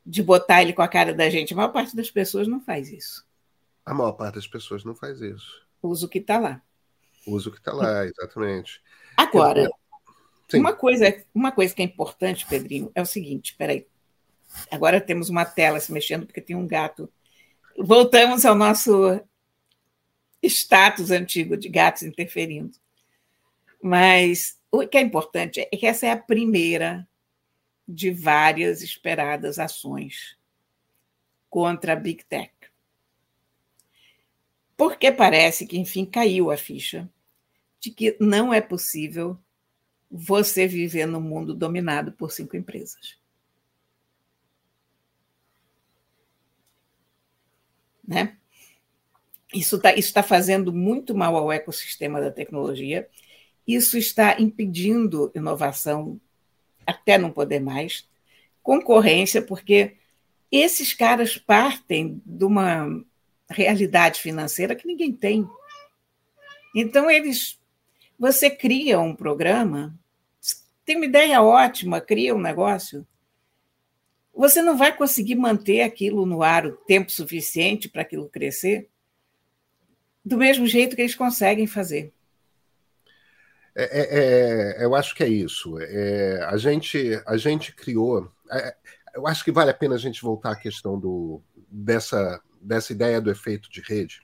de 0.05 0.21
botar 0.21 0.61
ele 0.61 0.71
com 0.71 0.83
a 0.83 0.87
cara 0.87 1.11
da 1.11 1.27
gente. 1.27 1.53
A 1.53 1.57
maior 1.57 1.71
parte 1.71 1.95
das 1.95 2.11
pessoas 2.11 2.47
não 2.47 2.61
faz 2.61 2.91
isso. 2.91 3.25
A 3.83 3.95
maior 3.95 4.11
parte 4.11 4.35
das 4.35 4.47
pessoas 4.47 4.85
não 4.85 4.93
faz 4.93 5.21
isso. 5.21 5.65
Usa 5.81 6.05
o 6.05 6.09
que 6.09 6.19
está 6.19 6.37
lá. 6.37 6.61
Usa 7.25 7.49
o 7.49 7.51
que 7.51 7.57
está 7.57 7.73
lá, 7.73 8.05
exatamente. 8.05 8.79
Agora, 9.17 9.67
uma 10.53 10.73
coisa, 10.73 11.23
uma 11.33 11.51
coisa 11.51 11.73
que 11.73 11.81
é 11.81 11.85
importante, 11.85 12.45
Pedrinho, 12.45 12.91
é 12.93 13.01
o 13.01 13.05
seguinte: 13.05 13.51
espera 13.51 13.73
aí. 13.73 13.87
Agora 14.71 15.01
temos 15.01 15.29
uma 15.29 15.45
tela 15.45 15.79
se 15.79 15.91
mexendo 15.91 16.25
porque 16.25 16.41
tem 16.41 16.55
um 16.55 16.67
gato. 16.67 17.11
Voltamos 17.77 18.45
ao 18.45 18.55
nosso 18.55 19.19
status 20.41 21.11
antigo 21.11 21.57
de 21.57 21.67
gatos 21.67 22.03
interferindo. 22.03 22.77
Mas 23.81 24.57
o 24.71 24.87
que 24.87 24.97
é 24.97 25.01
importante 25.01 25.59
é 25.59 25.77
que 25.77 25.85
essa 25.85 26.07
é 26.07 26.11
a 26.11 26.17
primeira 26.17 27.07
de 27.87 28.11
várias 28.11 28.81
esperadas 28.81 29.59
ações 29.59 30.37
contra 31.49 31.93
a 31.93 31.95
Big 31.95 32.23
Tech. 32.25 32.51
Porque 34.75 35.11
parece 35.11 35.65
que, 35.65 35.77
enfim, 35.77 36.05
caiu 36.05 36.51
a 36.51 36.57
ficha 36.57 37.09
de 37.79 37.91
que 37.91 38.17
não 38.19 38.53
é 38.53 38.59
possível 38.59 39.37
você 40.15 40.65
viver 40.65 41.05
num 41.05 41.19
mundo 41.19 41.53
dominado 41.53 42.13
por 42.13 42.31
cinco 42.31 42.55
empresas. 42.55 43.17
Né? 48.07 48.37
Isso 49.53 49.75
está 49.75 49.93
isso 49.93 50.13
tá 50.13 50.23
fazendo 50.23 50.71
muito 50.71 51.13
mal 51.13 51.35
ao 51.35 51.51
ecossistema 51.51 52.21
da 52.21 52.31
tecnologia, 52.31 53.09
isso 53.67 53.97
está 53.97 54.39
impedindo 54.39 55.31
inovação 55.35 56.19
até 56.85 57.17
não 57.17 57.31
poder 57.31 57.59
mais, 57.59 58.07
concorrência, 58.61 59.41
porque 59.41 59.97
esses 60.51 60.93
caras 60.93 61.37
partem 61.37 62.21
de 62.25 62.45
uma 62.45 63.03
realidade 63.49 64.21
financeira 64.21 64.75
que 64.75 64.87
ninguém 64.87 65.11
tem. 65.11 65.49
Então, 66.75 67.09
eles 67.09 67.59
você 68.17 68.49
cria 68.49 68.99
um 68.99 69.15
programa, 69.15 69.97
tem 70.85 70.95
uma 70.95 71.05
ideia 71.05 71.41
ótima, 71.41 71.99
cria 71.99 72.35
um 72.35 72.39
negócio, 72.39 73.05
você 74.33 74.61
não 74.61 74.77
vai 74.77 74.95
conseguir 74.95 75.35
manter 75.35 75.81
aquilo 75.81 76.25
no 76.25 76.43
ar 76.43 76.65
o 76.65 76.75
tempo 76.75 77.11
suficiente 77.11 77.89
para 77.89 78.01
aquilo 78.01 78.29
crescer 78.29 78.89
do 80.23 80.37
mesmo 80.37 80.65
jeito 80.67 80.95
que 80.95 81.01
eles 81.01 81.15
conseguem 81.15 81.67
fazer. 81.67 82.13
É, 83.75 83.83
é, 83.83 84.81
é, 84.81 84.85
eu 84.85 84.95
acho 84.95 85.13
que 85.15 85.23
é 85.23 85.27
isso. 85.27 85.77
É, 85.79 86.43
a, 86.45 86.57
gente, 86.57 87.21
a 87.25 87.37
gente 87.37 87.73
criou. 87.73 88.31
É, 88.51 88.75
eu 89.13 89.27
acho 89.27 89.43
que 89.43 89.51
vale 89.51 89.71
a 89.71 89.73
pena 89.73 89.95
a 89.95 89.99
gente 89.99 90.21
voltar 90.21 90.51
à 90.51 90.55
questão 90.55 90.99
do, 90.99 91.41
dessa, 91.69 92.41
dessa 92.61 92.91
ideia 92.91 93.21
do 93.21 93.29
efeito 93.29 93.69
de 93.69 93.81
rede, 93.81 94.21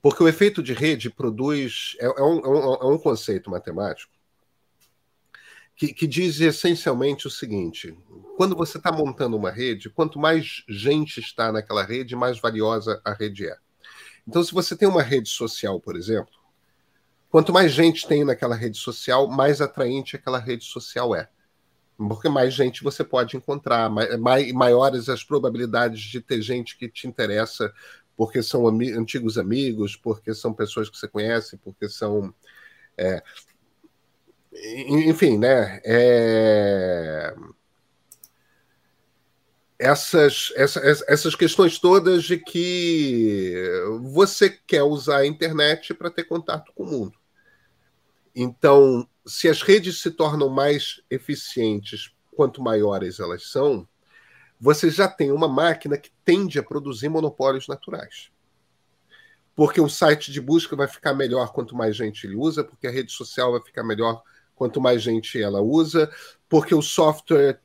porque 0.00 0.22
o 0.22 0.28
efeito 0.28 0.62
de 0.62 0.72
rede 0.72 1.10
produz. 1.10 1.96
É, 2.00 2.06
é, 2.06 2.22
um, 2.22 2.38
é, 2.40 2.48
um, 2.48 2.74
é 2.74 2.86
um, 2.86 2.98
conceito 2.98 3.50
matemático 3.50 4.12
que, 5.76 5.92
que, 5.92 6.06
diz 6.06 6.40
essencialmente 6.40 7.26
o 7.26 7.30
seguinte: 7.30 7.96
quando 8.36 8.56
você 8.56 8.78
está 8.78 8.92
montando 8.92 9.36
uma 9.36 9.50
rede, 9.50 9.90
quanto 9.90 10.18
mais 10.18 10.62
gente 10.68 11.20
está 11.20 11.50
naquela 11.52 11.82
rede, 11.82 12.14
mais 12.14 12.40
valiosa 12.40 13.00
a 13.04 13.12
rede 13.12 13.46
é. 13.48 13.56
Então, 14.26 14.42
se 14.42 14.52
você 14.52 14.76
tem 14.76 14.88
uma 14.88 15.02
rede 15.02 15.28
social, 15.28 15.80
por 15.80 15.96
exemplo, 15.96 16.32
quanto 17.28 17.52
mais 17.52 17.72
gente 17.72 18.06
tem 18.06 18.24
naquela 18.24 18.54
rede 18.54 18.78
social, 18.78 19.28
mais 19.28 19.60
atraente 19.60 20.16
aquela 20.16 20.38
rede 20.38 20.64
social 20.64 21.14
é. 21.14 21.28
Porque 21.96 22.28
mais 22.28 22.52
gente 22.52 22.82
você 22.82 23.04
pode 23.04 23.36
encontrar, 23.36 23.88
mais, 23.88 24.52
maiores 24.52 25.08
as 25.08 25.22
probabilidades 25.22 26.00
de 26.00 26.20
ter 26.20 26.42
gente 26.42 26.76
que 26.76 26.88
te 26.88 27.06
interessa 27.06 27.72
porque 28.16 28.42
são 28.42 28.66
antigos 28.68 29.38
amigos, 29.38 29.96
porque 29.96 30.34
são 30.34 30.52
pessoas 30.52 30.88
que 30.88 30.96
você 30.96 31.08
conhece, 31.08 31.56
porque 31.58 31.88
são. 31.88 32.32
É, 32.96 33.22
enfim, 34.54 35.38
né? 35.38 35.80
É, 35.84 37.34
essas, 39.78 40.52
essas, 40.54 41.02
essas 41.08 41.34
questões 41.34 41.78
todas 41.78 42.24
de 42.24 42.38
que 42.38 43.54
você 44.02 44.50
quer 44.66 44.82
usar 44.82 45.18
a 45.18 45.26
internet 45.26 45.92
para 45.92 46.10
ter 46.10 46.24
contato 46.24 46.72
com 46.74 46.84
o 46.84 46.90
mundo. 46.90 47.18
Então, 48.34 49.08
se 49.26 49.48
as 49.48 49.62
redes 49.62 50.00
se 50.00 50.10
tornam 50.10 50.48
mais 50.48 51.02
eficientes 51.10 52.12
quanto 52.34 52.62
maiores 52.62 53.20
elas 53.20 53.50
são, 53.50 53.86
você 54.60 54.90
já 54.90 55.08
tem 55.08 55.30
uma 55.30 55.48
máquina 55.48 55.98
que 55.98 56.10
tende 56.24 56.58
a 56.58 56.62
produzir 56.62 57.08
monopólios 57.08 57.68
naturais. 57.68 58.30
Porque 59.54 59.80
o 59.80 59.88
site 59.88 60.32
de 60.32 60.40
busca 60.40 60.74
vai 60.74 60.88
ficar 60.88 61.14
melhor 61.14 61.52
quanto 61.52 61.76
mais 61.76 61.94
gente 61.94 62.26
ele 62.26 62.34
usa, 62.34 62.64
porque 62.64 62.86
a 62.86 62.90
rede 62.90 63.12
social 63.12 63.52
vai 63.52 63.60
ficar 63.60 63.84
melhor 63.84 64.22
quanto 64.54 64.80
mais 64.80 65.02
gente 65.02 65.40
ela 65.40 65.60
usa, 65.60 66.10
porque 66.48 66.74
o 66.74 66.82
software 66.82 67.60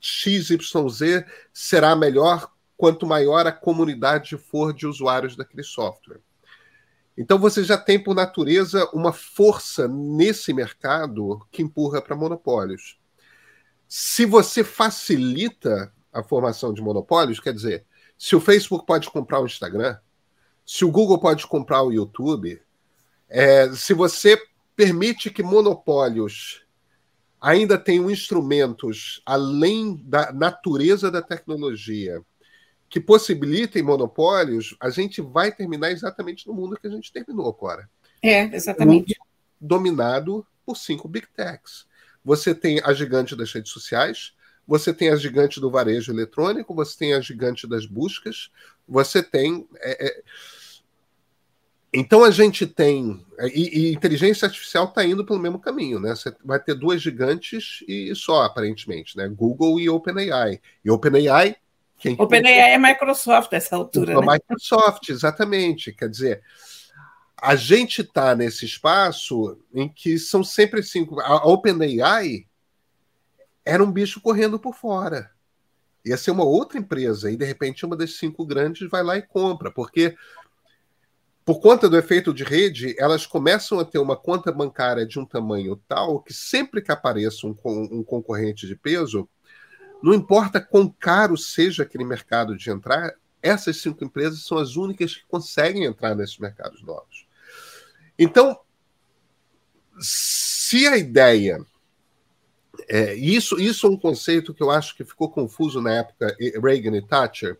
XYZ 0.00 1.24
será 1.52 1.94
melhor 1.94 2.50
quanto 2.76 3.06
maior 3.06 3.46
a 3.46 3.52
comunidade 3.52 4.36
for 4.38 4.72
de 4.72 4.86
usuários 4.86 5.36
daquele 5.36 5.62
software. 5.62 6.20
Então 7.16 7.38
você 7.38 7.62
já 7.62 7.76
tem 7.76 8.02
por 8.02 8.14
natureza 8.14 8.88
uma 8.94 9.12
força 9.12 9.86
nesse 9.86 10.54
mercado 10.54 11.46
que 11.50 11.60
empurra 11.62 12.00
para 12.00 12.16
monopólios. 12.16 12.98
Se 13.86 14.24
você 14.24 14.64
facilita 14.64 15.92
a 16.10 16.22
formação 16.22 16.72
de 16.72 16.80
monopólios, 16.80 17.38
quer 17.38 17.52
dizer, 17.52 17.84
se 18.16 18.34
o 18.34 18.40
Facebook 18.40 18.86
pode 18.86 19.10
comprar 19.10 19.40
o 19.40 19.46
Instagram, 19.46 19.98
se 20.64 20.84
o 20.84 20.90
Google 20.90 21.18
pode 21.18 21.46
comprar 21.46 21.82
o 21.82 21.92
YouTube, 21.92 22.62
é, 23.28 23.70
se 23.72 23.92
você 23.92 24.40
permite 24.80 25.28
que 25.28 25.42
monopólios 25.42 26.64
ainda 27.38 27.76
tenham 27.76 28.10
instrumentos 28.10 29.20
além 29.26 30.02
da 30.06 30.32
natureza 30.32 31.10
da 31.10 31.20
tecnologia 31.20 32.22
que 32.88 32.98
possibilitem 32.98 33.82
monopólios, 33.82 34.74
a 34.80 34.88
gente 34.88 35.20
vai 35.20 35.52
terminar 35.52 35.90
exatamente 35.90 36.46
no 36.46 36.54
mundo 36.54 36.78
que 36.80 36.86
a 36.86 36.90
gente 36.90 37.12
terminou 37.12 37.46
agora. 37.46 37.90
É, 38.22 38.44
exatamente. 38.56 39.14
Um 39.20 39.66
dominado 39.66 40.46
por 40.64 40.78
cinco 40.78 41.06
big 41.06 41.26
techs. 41.36 41.86
Você 42.24 42.54
tem 42.54 42.80
a 42.82 42.94
gigante 42.94 43.36
das 43.36 43.52
redes 43.52 43.70
sociais, 43.70 44.32
você 44.66 44.94
tem 44.94 45.10
a 45.10 45.16
gigante 45.16 45.60
do 45.60 45.70
varejo 45.70 46.10
eletrônico, 46.10 46.74
você 46.74 46.96
tem 46.96 47.12
a 47.12 47.20
gigante 47.20 47.66
das 47.66 47.84
buscas, 47.84 48.50
você 48.88 49.22
tem. 49.22 49.68
É, 49.76 50.06
é... 50.06 50.22
Então 51.92 52.22
a 52.22 52.30
gente 52.30 52.66
tem. 52.66 53.24
E, 53.52 53.88
e 53.88 53.92
inteligência 53.92 54.46
artificial 54.46 54.84
está 54.84 55.04
indo 55.04 55.24
pelo 55.24 55.40
mesmo 55.40 55.58
caminho, 55.58 55.98
né? 55.98 56.10
Você 56.10 56.32
vai 56.44 56.60
ter 56.60 56.74
duas 56.74 57.02
gigantes 57.02 57.82
e 57.88 58.14
só, 58.14 58.42
aparentemente, 58.42 59.16
né? 59.16 59.28
Google 59.28 59.80
e 59.80 59.88
OpenAI. 59.88 60.60
E 60.84 60.90
OpenAI 60.90 61.56
Quem 61.98 62.14
OpenAI 62.18 62.74
é 62.74 62.78
Microsoft 62.78 63.50
nessa 63.50 63.74
altura. 63.74 64.20
Né? 64.20 64.26
Microsoft, 64.34 65.08
exatamente. 65.08 65.92
Quer 65.92 66.08
dizer, 66.08 66.42
a 67.36 67.56
gente 67.56 68.02
está 68.02 68.36
nesse 68.36 68.64
espaço 68.64 69.58
em 69.74 69.88
que 69.88 70.16
são 70.16 70.44
sempre 70.44 70.82
cinco. 70.84 71.18
A 71.20 71.44
OpenAI 71.48 72.46
era 73.64 73.82
um 73.82 73.90
bicho 73.90 74.20
correndo 74.20 74.60
por 74.60 74.74
fora. 74.74 75.30
Ia 76.04 76.16
ser 76.16 76.30
uma 76.30 76.44
outra 76.44 76.78
empresa, 76.78 77.30
e 77.30 77.36
de 77.36 77.44
repente 77.44 77.84
uma 77.84 77.96
das 77.96 78.16
cinco 78.16 78.46
grandes 78.46 78.88
vai 78.88 79.02
lá 79.02 79.16
e 79.18 79.22
compra, 79.22 79.70
porque 79.70 80.16
por 81.44 81.60
conta 81.60 81.88
do 81.88 81.96
efeito 81.96 82.32
de 82.32 82.44
rede, 82.44 82.94
elas 82.98 83.26
começam 83.26 83.80
a 83.80 83.84
ter 83.84 83.98
uma 83.98 84.16
conta 84.16 84.52
bancária 84.52 85.06
de 85.06 85.18
um 85.18 85.24
tamanho 85.24 85.76
tal 85.88 86.20
que 86.20 86.32
sempre 86.32 86.82
que 86.82 86.92
apareça 86.92 87.46
um, 87.46 87.54
um 87.64 88.04
concorrente 88.04 88.66
de 88.66 88.76
peso, 88.76 89.28
não 90.02 90.14
importa 90.14 90.60
quão 90.60 90.88
caro 90.88 91.36
seja 91.36 91.82
aquele 91.82 92.04
mercado 92.04 92.56
de 92.56 92.70
entrar, 92.70 93.14
essas 93.42 93.78
cinco 93.78 94.04
empresas 94.04 94.44
são 94.44 94.58
as 94.58 94.76
únicas 94.76 95.16
que 95.16 95.24
conseguem 95.26 95.84
entrar 95.84 96.14
nesses 96.14 96.38
mercados 96.38 96.82
novos. 96.82 97.26
Então, 98.18 98.58
se 99.98 100.86
a 100.86 100.96
ideia. 100.96 101.64
É, 102.88 103.14
isso, 103.14 103.58
isso 103.58 103.86
é 103.86 103.90
um 103.90 103.96
conceito 103.96 104.54
que 104.54 104.62
eu 104.62 104.70
acho 104.70 104.96
que 104.96 105.04
ficou 105.04 105.30
confuso 105.30 105.82
na 105.82 105.94
época 105.96 106.34
Reagan 106.62 106.96
e 106.96 107.02
Thatcher, 107.02 107.58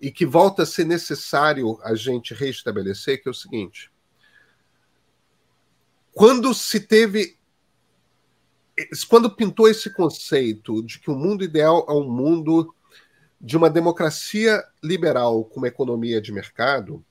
e 0.00 0.10
que 0.10 0.26
volta 0.26 0.62
a 0.62 0.66
ser 0.66 0.84
necessário 0.84 1.78
a 1.82 1.94
gente 1.94 2.34
restabelecer, 2.34 3.22
que 3.22 3.28
é 3.28 3.30
o 3.30 3.34
seguinte. 3.34 3.90
Quando 6.12 6.52
se 6.54 6.80
teve 6.80 7.38
quando 9.08 9.34
pintou 9.34 9.68
esse 9.68 9.92
conceito 9.92 10.82
de 10.82 10.98
que 10.98 11.10
o 11.10 11.14
mundo 11.14 11.44
ideal 11.44 11.86
é 11.88 11.92
um 11.92 12.10
mundo 12.10 12.74
de 13.40 13.56
uma 13.56 13.70
democracia 13.70 14.64
liberal 14.82 15.44
com 15.44 15.58
uma 15.58 15.68
economia 15.68 16.20
de 16.20 16.32
mercado, 16.32 17.04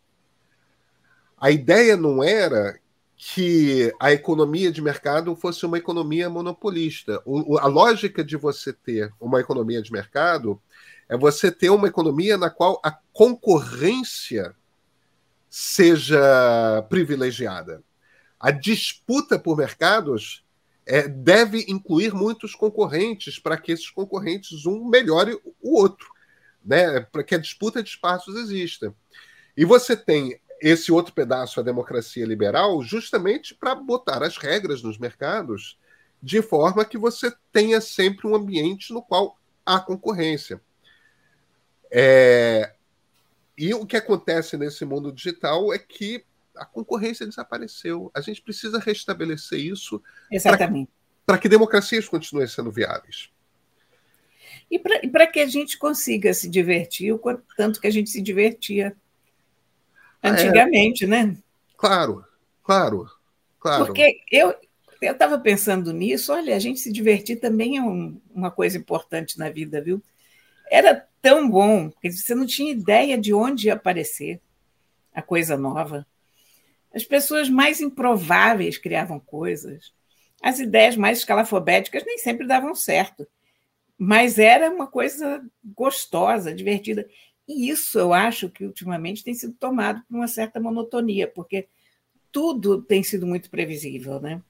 a 1.38 1.52
ideia 1.52 1.96
não 1.96 2.24
era 2.24 2.80
que 3.26 3.94
a 4.02 4.12
economia 4.12 4.70
de 4.70 4.82
mercado 4.82 5.34
fosse 5.34 5.66
uma 5.66 5.78
economia 5.78 6.30
monopolista. 6.30 7.22
O, 7.26 7.58
a 7.58 7.68
lógica 7.68 8.22
de 8.22 8.36
você 8.36 8.74
ter 8.74 9.14
uma 9.18 9.40
economia 9.40 9.82
de 9.82 9.94
mercado 9.94 10.62
é 11.08 11.16
você 11.16 11.50
ter 11.50 11.70
uma 11.70 11.88
economia 11.88 12.38
na 12.38 12.50
qual 12.50 12.82
a 12.84 12.92
concorrência 13.14 14.54
seja 15.50 16.86
privilegiada. 16.90 17.82
A 18.38 18.52
disputa 18.52 19.40
por 19.40 19.56
mercados 19.56 20.44
é, 20.86 21.08
deve 21.08 21.64
incluir 21.70 22.14
muitos 22.14 22.54
concorrentes 22.54 23.40
para 23.40 23.56
que 23.58 23.72
esses 23.72 23.90
concorrentes 23.90 24.66
um 24.66 24.84
melhore 24.90 25.40
o 25.62 25.80
outro, 25.80 26.10
né? 26.64 27.00
para 27.00 27.24
que 27.24 27.36
a 27.36 27.40
disputa 27.40 27.82
de 27.82 27.88
espaços 27.88 28.36
exista. 28.36 28.94
E 29.56 29.64
você 29.64 29.96
tem 29.96 30.38
esse 30.64 30.94
outro 30.94 31.14
pedaço, 31.14 31.60
a 31.60 31.64
democracia 31.64 32.26
liberal, 32.26 32.82
justamente 32.82 33.54
para 33.54 33.76
botar 33.76 34.24
as 34.24 34.38
regras 34.38 34.82
nos 34.82 34.98
mercados 34.98 35.78
de 36.22 36.42
forma 36.42 36.86
que 36.86 36.98
você 36.98 37.34
tenha 37.52 37.82
sempre 37.82 38.26
um 38.26 38.34
ambiente 38.34 38.94
no 38.94 39.02
qual 39.02 39.38
há 39.66 39.78
concorrência. 39.78 40.62
É... 41.92 42.74
E 43.58 43.74
o 43.74 43.86
que 43.86 43.98
acontece 43.98 44.56
nesse 44.56 44.86
mundo 44.86 45.12
digital 45.12 45.74
é 45.74 45.78
que 45.78 46.24
a 46.56 46.66
concorrência 46.66 47.26
desapareceu. 47.26 48.10
A 48.16 48.22
gente 48.22 48.42
precisa 48.42 48.80
restabelecer 48.80 49.60
isso 49.60 50.02
para 50.46 50.58
que, 51.38 51.42
que 51.42 51.50
democracias 51.50 52.08
continuem 52.08 52.48
sendo 52.48 52.72
viáveis. 52.72 53.30
E 54.72 54.80
para 54.80 55.28
que 55.28 55.42
a 55.42 55.46
gente 55.46 55.78
consiga 55.78 56.34
se 56.34 56.50
divertir 56.50 57.12
o 57.12 57.20
quanto 57.20 57.44
tanto 57.58 57.82
que 57.82 57.88
a 57.88 57.92
gente 57.92 58.10
se 58.10 58.22
divertia 58.22 58.96
antigamente, 60.24 61.06
é, 61.06 61.08
né? 61.08 61.38
Claro, 61.78 62.24
claro, 62.64 63.10
claro. 63.60 63.86
Porque 63.86 64.22
eu 64.32 64.56
eu 65.06 65.14
estava 65.14 65.38
pensando 65.38 65.92
nisso, 65.92 66.32
olha, 66.32 66.56
a 66.56 66.60
gente 66.60 66.80
se 66.80 66.92
divertir 66.92 67.38
também 67.40 67.78
é 67.78 67.82
um, 67.82 68.20
uma 68.34 68.50
coisa 68.50 68.78
importante 68.78 69.38
na 69.38 69.50
vida, 69.50 69.82
viu? 69.82 70.02
Era 70.72 71.06
tão 71.22 71.50
bom, 71.50 71.90
que 71.90 72.12
você 72.12 72.34
não 72.34 72.46
tinha 72.46 72.72
ideia 72.72 73.18
de 73.18 73.34
onde 73.34 73.68
ia 73.68 73.74
aparecer 73.74 74.42
a 75.14 75.22
coisa 75.22 75.58
nova. 75.58 76.08
As 76.94 77.04
pessoas 77.04 77.50
mais 77.50 77.82
improváveis 77.82 78.78
criavam 78.78 79.20
coisas. 79.20 79.94
As 80.42 80.60
ideias 80.60 80.96
mais 80.96 81.20
escalafobéticas 81.20 82.04
nem 82.06 82.18
sempre 82.18 82.48
davam 82.48 82.74
certo. 82.74 83.28
Mas 83.98 84.40
era 84.40 84.70
uma 84.70 84.88
coisa 84.88 85.44
gostosa, 85.64 86.54
divertida. 86.54 87.08
E 87.48 87.70
isso 87.70 88.00
eu 88.00 88.14
acho 88.14 88.50
que 88.50 88.66
ultimamente 88.66 89.24
tem 89.24 89.34
sido 89.34 89.54
tomado 89.54 90.02
por 90.08 90.16
uma 90.16 90.28
certa 90.28 90.60
monotonia, 90.60 91.28
porque 91.28 91.68
tudo 92.32 92.82
tem 92.82 93.04
sido 93.04 93.28
muito 93.28 93.50
previsível, 93.50 94.20
né? 94.20 94.42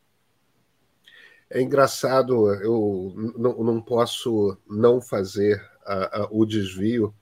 É 1.49 1.61
engraçado, 1.61 2.51
eu 2.55 3.13
não, 3.37 3.63
não 3.63 3.81
posso 3.81 4.57
não 4.67 4.99
fazer 5.01 5.63
a, 5.85 6.21
a, 6.21 6.27
o 6.31 6.45
desvio 6.45 7.13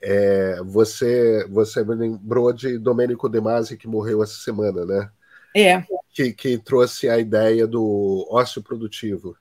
é, 0.00 0.62
você, 0.62 1.46
você 1.48 1.84
me 1.84 1.94
lembrou 1.94 2.52
de 2.52 2.78
Domênico 2.78 3.28
De 3.28 3.40
Masi, 3.40 3.76
que 3.76 3.86
morreu 3.86 4.22
essa 4.22 4.34
semana, 4.34 4.84
né? 4.86 5.10
É. 5.54 5.84
Que, 6.12 6.32
que 6.32 6.58
trouxe 6.58 7.08
a 7.08 7.18
ideia 7.18 7.66
do 7.66 8.26
ócio 8.30 8.62
produtivo. 8.62 9.36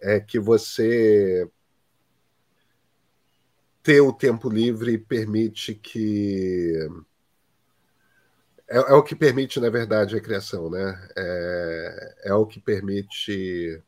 É 0.00 0.18
que 0.18 0.38
você 0.40 1.48
ter 3.86 4.00
o 4.00 4.12
tempo 4.12 4.50
livre 4.50 4.98
permite 4.98 5.72
que. 5.72 6.74
É, 8.68 8.78
é, 8.78 8.92
o 8.94 9.02
que 9.04 9.14
permite, 9.14 9.60
na 9.60 9.70
verdade, 9.70 10.16
a 10.16 10.20
criação, 10.20 10.68
né? 10.68 11.08
É, 11.16 12.14
é 12.24 12.34
o 12.34 12.44
que 12.44 12.58
permite. 12.58 13.80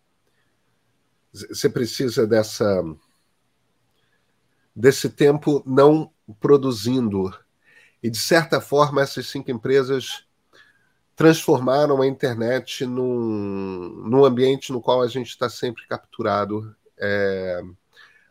Você 1.32 1.68
precisa 1.68 2.28
dessa 2.28 2.84
desse 4.74 5.10
tempo 5.10 5.64
não 5.66 6.12
produzindo. 6.38 7.36
E, 8.00 8.08
de 8.08 8.18
certa 8.18 8.60
forma, 8.60 9.02
essas 9.02 9.26
cinco 9.26 9.50
empresas 9.50 10.24
transformaram 11.16 12.00
a 12.00 12.06
internet 12.06 12.86
num, 12.86 14.04
num 14.08 14.24
ambiente 14.24 14.70
no 14.70 14.80
qual 14.80 15.02
a 15.02 15.08
gente 15.08 15.30
está 15.30 15.50
sempre 15.50 15.84
capturado. 15.88 16.72
É, 16.96 17.60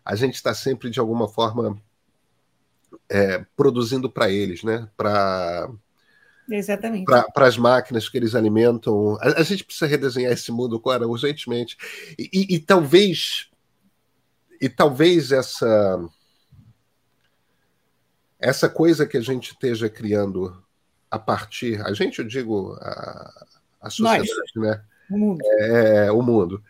a 0.07 0.15
gente 0.15 0.35
está 0.35 0.53
sempre, 0.53 0.89
de 0.89 1.01
alguma 1.01 1.27
forma, 1.27 1.77
é, 3.09 3.45
produzindo 3.57 4.09
para 4.09 4.29
eles, 4.29 4.63
né? 4.63 4.89
Para 4.95 5.69
Exatamente. 6.49 7.03
Para 7.03 7.45
as 7.45 7.57
máquinas 7.57 8.07
que 8.07 8.17
eles 8.17 8.33
alimentam. 8.33 9.17
A, 9.19 9.41
a, 9.41 9.43
gente 9.43 9.65
precisa 9.65 9.85
redesenhar 9.85 10.31
esse 10.31 10.49
mundo, 10.49 10.77
agora 10.77 11.05
urgentemente. 11.05 11.77
E, 12.17 12.29
e, 12.31 12.55
e 12.55 12.59
talvez. 12.59 13.49
E 14.61 14.69
talvez 14.69 15.33
essa 15.33 15.99
essa 18.39 18.69
coisa 18.69 19.05
que 19.05 19.17
a 19.17 19.21
gente 19.21 19.51
esteja 19.51 19.89
criando 19.89 20.63
a 21.11 21.19
partir, 21.19 21.81
a 21.85 21.91
gente, 21.91 22.19
eu 22.19 22.25
digo, 22.25 22.77
a, 22.79 23.45
a 23.81 23.89
sociedade, 23.89 24.29
Nós. 24.55 24.69
né? 24.69 24.83
O 25.09 25.17
mundo. 25.17 25.45
É, 25.59 26.11
o 26.11 26.21
mundo. 26.21 26.63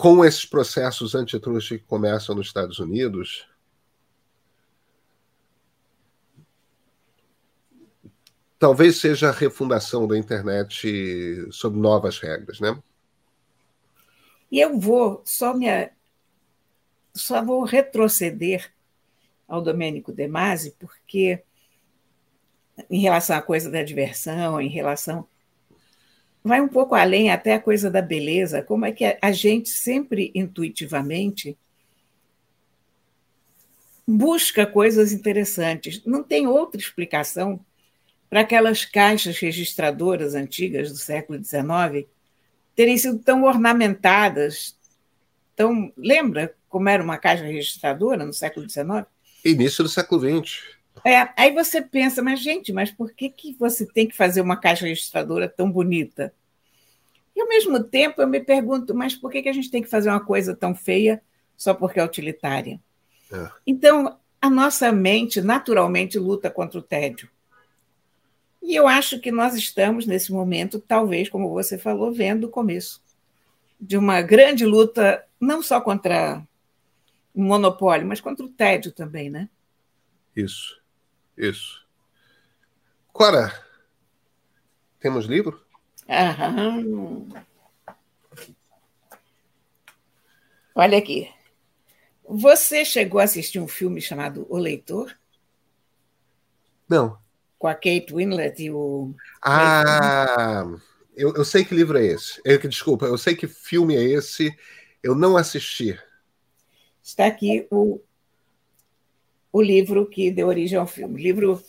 Com 0.00 0.24
esses 0.24 0.46
processos 0.46 1.14
antitruste 1.14 1.78
que 1.78 1.84
começam 1.84 2.34
nos 2.34 2.46
Estados 2.46 2.78
Unidos, 2.78 3.46
talvez 8.58 8.96
seja 8.96 9.28
a 9.28 9.32
refundação 9.32 10.08
da 10.08 10.16
internet 10.16 11.46
sob 11.52 11.78
novas 11.78 12.18
regras, 12.18 12.60
né? 12.60 12.82
E 14.50 14.58
eu 14.58 14.80
vou 14.80 15.20
só 15.22 15.52
me 15.52 15.66
só 17.12 17.44
vou 17.44 17.62
retroceder 17.64 18.72
ao 19.46 19.60
Domênico 19.60 20.14
De 20.14 20.26
Masi, 20.26 20.74
porque 20.78 21.42
em 22.88 23.02
relação 23.02 23.36
à 23.36 23.42
coisa 23.42 23.70
da 23.70 23.82
diversão, 23.82 24.62
em 24.62 24.70
relação 24.70 25.28
vai 26.42 26.60
um 26.60 26.68
pouco 26.68 26.94
além 26.94 27.30
até 27.30 27.54
a 27.54 27.60
coisa 27.60 27.90
da 27.90 28.00
beleza, 28.00 28.62
como 28.62 28.86
é 28.86 28.92
que 28.92 29.16
a 29.20 29.32
gente 29.32 29.68
sempre 29.68 30.30
intuitivamente 30.34 31.56
busca 34.06 34.66
coisas 34.66 35.12
interessantes. 35.12 36.02
Não 36.04 36.22
tem 36.22 36.46
outra 36.46 36.80
explicação 36.80 37.60
para 38.28 38.40
aquelas 38.40 38.84
caixas 38.84 39.38
registradoras 39.38 40.34
antigas 40.34 40.90
do 40.90 40.98
século 40.98 41.42
XIX 41.42 42.08
terem 42.74 42.96
sido 42.96 43.18
tão 43.18 43.44
ornamentadas, 43.44 44.76
tão 45.54 45.92
lembra 45.96 46.54
como 46.68 46.88
era 46.88 47.02
uma 47.02 47.18
caixa 47.18 47.44
registradora 47.44 48.24
no 48.24 48.32
século 48.32 48.68
XIX? 48.68 49.04
Início 49.44 49.82
do 49.82 49.90
século 49.90 50.20
XX. 50.20 50.79
É, 51.04 51.28
aí 51.36 51.52
você 51.52 51.80
pensa, 51.80 52.22
mas 52.22 52.40
gente, 52.40 52.72
mas 52.72 52.90
por 52.90 53.12
que, 53.12 53.30
que 53.30 53.54
você 53.54 53.86
tem 53.86 54.06
que 54.06 54.16
fazer 54.16 54.40
uma 54.40 54.56
caixa 54.56 54.86
registradora 54.86 55.48
tão 55.48 55.70
bonita? 55.70 56.34
E 57.34 57.40
ao 57.40 57.48
mesmo 57.48 57.82
tempo 57.82 58.20
eu 58.20 58.28
me 58.28 58.40
pergunto, 58.40 58.94
mas 58.94 59.14
por 59.14 59.30
que, 59.30 59.42
que 59.42 59.48
a 59.48 59.52
gente 59.52 59.70
tem 59.70 59.82
que 59.82 59.88
fazer 59.88 60.10
uma 60.10 60.24
coisa 60.24 60.54
tão 60.54 60.74
feia 60.74 61.22
só 61.56 61.72
porque 61.72 61.98
é 61.98 62.04
utilitária? 62.04 62.80
É. 63.32 63.48
Então, 63.66 64.18
a 64.40 64.50
nossa 64.50 64.90
mente 64.92 65.40
naturalmente 65.40 66.18
luta 66.18 66.50
contra 66.50 66.78
o 66.78 66.82
tédio. 66.82 67.30
E 68.62 68.74
eu 68.74 68.86
acho 68.86 69.18
que 69.20 69.32
nós 69.32 69.54
estamos, 69.54 70.06
nesse 70.06 70.32
momento, 70.32 70.78
talvez, 70.80 71.28
como 71.28 71.48
você 71.50 71.78
falou, 71.78 72.12
vendo 72.12 72.44
o 72.44 72.50
começo 72.50 73.02
de 73.80 73.96
uma 73.96 74.20
grande 74.20 74.66
luta, 74.66 75.24
não 75.40 75.62
só 75.62 75.80
contra 75.80 76.42
o 77.34 77.42
monopólio, 77.42 78.06
mas 78.06 78.20
contra 78.20 78.44
o 78.44 78.50
tédio 78.50 78.92
também, 78.92 79.30
né? 79.30 79.48
Isso, 80.36 80.79
isso. 81.48 81.86
Cora, 83.12 83.52
temos 84.98 85.26
livro? 85.26 85.64
Aham. 86.08 87.28
Olha 90.74 90.98
aqui. 90.98 91.30
Você 92.24 92.84
chegou 92.84 93.20
a 93.20 93.24
assistir 93.24 93.58
um 93.58 93.68
filme 93.68 94.00
chamado 94.00 94.46
O 94.48 94.56
Leitor? 94.56 95.16
Não 96.88 97.18
com 97.60 97.68
a 97.68 97.74
Kate 97.74 98.06
Winslet 98.10 98.62
e 98.62 98.70
o. 98.70 99.14
Ah, 99.44 100.64
eu, 101.14 101.34
eu 101.36 101.44
sei 101.44 101.62
que 101.62 101.74
livro 101.74 101.98
é 101.98 102.06
esse. 102.06 102.40
Eu, 102.42 102.58
desculpa, 102.58 103.04
eu 103.04 103.18
sei 103.18 103.36
que 103.36 103.46
filme 103.46 103.94
é 103.94 104.02
esse. 104.02 104.50
Eu 105.02 105.14
não 105.14 105.36
assisti. 105.36 105.96
Está 107.02 107.26
aqui 107.26 107.68
o, 107.70 108.00
o 109.52 109.60
livro 109.60 110.06
que 110.06 110.30
deu 110.30 110.48
origem 110.48 110.78
ao 110.78 110.86
filme. 110.86 111.14
O 111.14 111.22
livro 111.22 111.62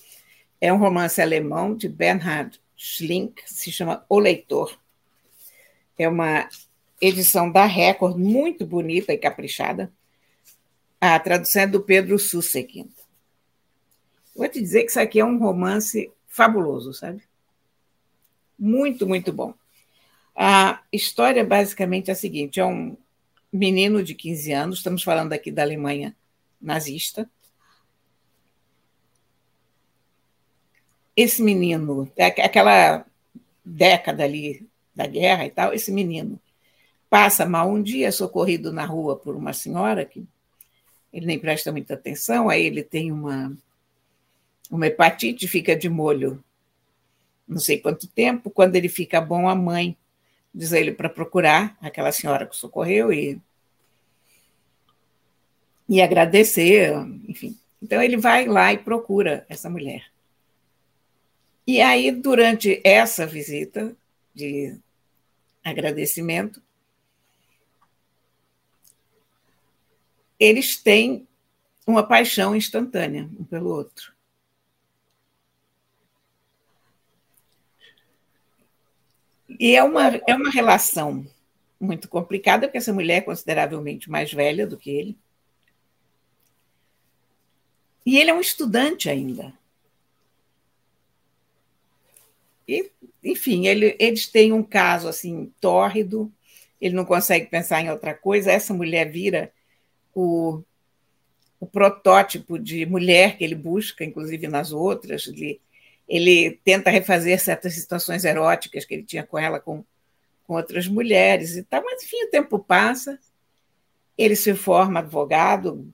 é 0.59 0.71
um 0.71 0.77
romance 0.77 1.21
alemão 1.21 1.75
de 1.75 1.89
Bernhard 1.89 2.59
Schlink, 2.77 3.41
se 3.45 3.71
chama 3.71 4.05
O 4.07 4.19
Leitor. 4.19 4.77
É 5.97 6.07
uma 6.07 6.47
edição 6.99 7.51
da 7.51 7.65
Record, 7.65 8.17
muito 8.17 8.65
bonita 8.65 9.11
e 9.11 9.17
caprichada. 9.17 9.91
A 10.99 11.19
tradução 11.19 11.63
é 11.63 11.67
do 11.67 11.81
Pedro 11.81 12.17
Sussekin. 12.19 12.89
Vou 14.35 14.47
te 14.47 14.61
dizer 14.61 14.83
que 14.83 14.91
isso 14.91 14.99
aqui 14.99 15.19
é 15.19 15.25
um 15.25 15.37
romance 15.37 16.11
fabuloso, 16.27 16.93
sabe? 16.93 17.23
Muito, 18.57 19.07
muito 19.07 19.33
bom. 19.33 19.53
A 20.35 20.81
história 20.91 21.43
basicamente 21.43 22.09
é 22.09 22.13
a 22.13 22.15
seguinte: 22.15 22.59
é 22.59 22.65
um 22.65 22.95
menino 23.51 24.03
de 24.03 24.15
15 24.15 24.51
anos, 24.53 24.77
estamos 24.77 25.03
falando 25.03 25.33
aqui 25.33 25.51
da 25.51 25.63
Alemanha 25.63 26.15
nazista. 26.61 27.29
Esse 31.15 31.41
menino, 31.41 32.09
é 32.15 32.25
aquela 32.25 33.05
década 33.63 34.23
ali 34.23 34.67
da 34.95 35.05
guerra 35.05 35.45
e 35.45 35.49
tal, 35.49 35.73
esse 35.73 35.91
menino 35.91 36.39
passa 37.09 37.45
mal 37.45 37.69
um 37.69 37.81
dia, 37.81 38.11
socorrido 38.11 38.71
na 38.71 38.85
rua 38.85 39.17
por 39.17 39.35
uma 39.35 39.53
senhora 39.53 40.05
que 40.05 40.25
ele 41.11 41.25
nem 41.25 41.37
presta 41.37 41.71
muita 41.71 41.93
atenção, 41.93 42.49
aí 42.49 42.65
ele 42.65 42.83
tem 42.83 43.11
uma 43.11 43.55
uma 44.69 44.87
hepatite, 44.87 45.47
fica 45.49 45.75
de 45.75 45.89
molho 45.89 46.41
não 47.51 47.59
sei 47.59 47.79
quanto 47.79 48.07
tempo. 48.07 48.49
Quando 48.49 48.77
ele 48.77 48.87
fica 48.87 49.19
bom, 49.19 49.49
a 49.49 49.53
mãe 49.53 49.97
diz 50.53 50.71
a 50.71 50.79
ele 50.79 50.93
para 50.93 51.09
procurar 51.09 51.77
aquela 51.81 52.11
senhora 52.11 52.45
que 52.45 52.55
socorreu 52.55 53.11
e, 53.11 53.39
e 55.87 56.01
agradecer, 56.01 56.93
enfim. 57.27 57.57
Então 57.81 58.01
ele 58.01 58.15
vai 58.15 58.45
lá 58.45 58.71
e 58.71 58.77
procura 58.77 59.45
essa 59.49 59.69
mulher. 59.69 60.05
E 61.65 61.79
aí, 61.81 62.11
durante 62.11 62.81
essa 62.83 63.25
visita 63.25 63.95
de 64.33 64.77
agradecimento, 65.63 66.61
eles 70.39 70.75
têm 70.75 71.27
uma 71.85 72.01
paixão 72.01 72.55
instantânea 72.55 73.29
um 73.39 73.43
pelo 73.43 73.69
outro. 73.69 74.13
E 79.59 79.75
é 79.75 79.83
uma, 79.83 80.07
é 80.27 80.33
uma 80.33 80.49
relação 80.49 81.27
muito 81.79 82.07
complicada, 82.07 82.67
porque 82.67 82.79
essa 82.79 82.93
mulher 82.93 83.17
é 83.17 83.21
consideravelmente 83.21 84.09
mais 84.09 84.31
velha 84.33 84.65
do 84.65 84.77
que 84.77 84.89
ele. 84.89 85.17
E 88.03 88.17
ele 88.17 88.31
é 88.31 88.33
um 88.33 88.41
estudante 88.41 89.09
ainda. 89.09 89.53
E, 92.67 92.91
enfim, 93.23 93.67
ele, 93.67 93.95
eles 93.99 94.27
têm 94.27 94.51
um 94.53 94.63
caso 94.63 95.07
assim 95.07 95.51
tórrido, 95.59 96.31
ele 96.79 96.95
não 96.95 97.05
consegue 97.05 97.45
pensar 97.47 97.81
em 97.81 97.89
outra 97.89 98.13
coisa. 98.13 98.51
Essa 98.51 98.73
mulher 98.73 99.11
vira 99.11 99.51
o, 100.15 100.63
o 101.59 101.67
protótipo 101.67 102.57
de 102.57 102.85
mulher 102.85 103.37
que 103.37 103.43
ele 103.43 103.55
busca, 103.55 104.03
inclusive 104.03 104.47
nas 104.47 104.71
outras. 104.71 105.27
Ele, 105.27 105.61
ele 106.07 106.59
tenta 106.63 106.89
refazer 106.89 107.39
certas 107.39 107.73
situações 107.73 108.25
eróticas 108.25 108.83
que 108.83 108.95
ele 108.95 109.03
tinha 109.03 109.23
com 109.23 109.37
ela, 109.37 109.59
com, 109.59 109.83
com 110.47 110.55
outras 110.55 110.87
mulheres 110.87 111.55
e 111.55 111.63
tal, 111.63 111.83
mas 111.83 112.03
enfim, 112.03 112.23
o 112.25 112.29
tempo 112.29 112.59
passa, 112.59 113.19
ele 114.17 114.35
se 114.35 114.53
forma 114.53 114.99
advogado, 114.99 115.93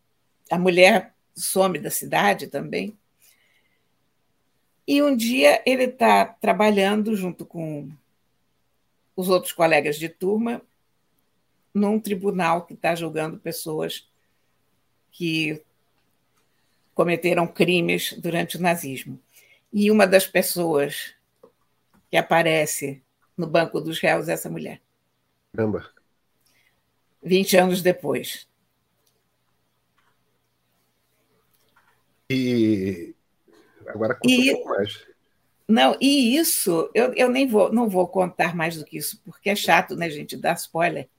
a 0.49 0.57
mulher 0.57 1.13
some 1.35 1.77
da 1.77 1.89
cidade 1.89 2.47
também. 2.47 2.97
E 4.87 5.03
um 5.03 5.15
dia 5.15 5.61
ele 5.65 5.83
está 5.83 6.23
trabalhando 6.25 7.13
junto 7.15 7.45
com 7.45 7.91
os 9.15 9.27
outros 9.27 9.51
colegas 9.51 9.97
de 9.97 10.07
turma 10.07 10.61
num 11.73 11.99
tribunal 11.99 12.65
que 12.65 12.73
está 12.73 12.95
julgando 12.95 13.37
pessoas 13.37 14.09
que 15.11 15.61
cometeram 16.95 17.45
crimes 17.47 18.13
durante 18.13 18.57
o 18.57 18.61
nazismo. 18.61 19.19
E 19.73 19.91
uma 19.91 20.07
das 20.07 20.25
pessoas 20.25 21.13
que 22.09 22.15
aparece 22.15 23.01
no 23.35 23.45
banco 23.45 23.81
dos 23.81 23.99
réus 23.99 24.29
é 24.29 24.33
essa 24.33 24.49
mulher. 24.49 24.81
Caramba. 25.53 25.91
20 27.21 27.57
anos 27.57 27.81
depois. 27.81 28.47
E 32.29 33.13
agora 33.87 34.15
conta 34.15 34.33
e... 34.33 34.51
um 34.51 34.55
pouco 34.55 34.69
mais. 34.69 35.07
Não, 35.67 35.97
e 35.99 36.37
isso, 36.37 36.89
eu, 36.93 37.13
eu 37.13 37.29
nem 37.29 37.45
vou, 37.45 37.71
não 37.73 37.89
vou 37.89 38.07
contar 38.07 38.55
mais 38.55 38.77
do 38.77 38.85
que 38.85 38.97
isso, 38.97 39.21
porque 39.25 39.49
é 39.49 39.55
chato, 39.55 39.97
né, 39.97 40.09
gente, 40.09 40.37
dar 40.37 40.55
spoiler. 40.55 41.09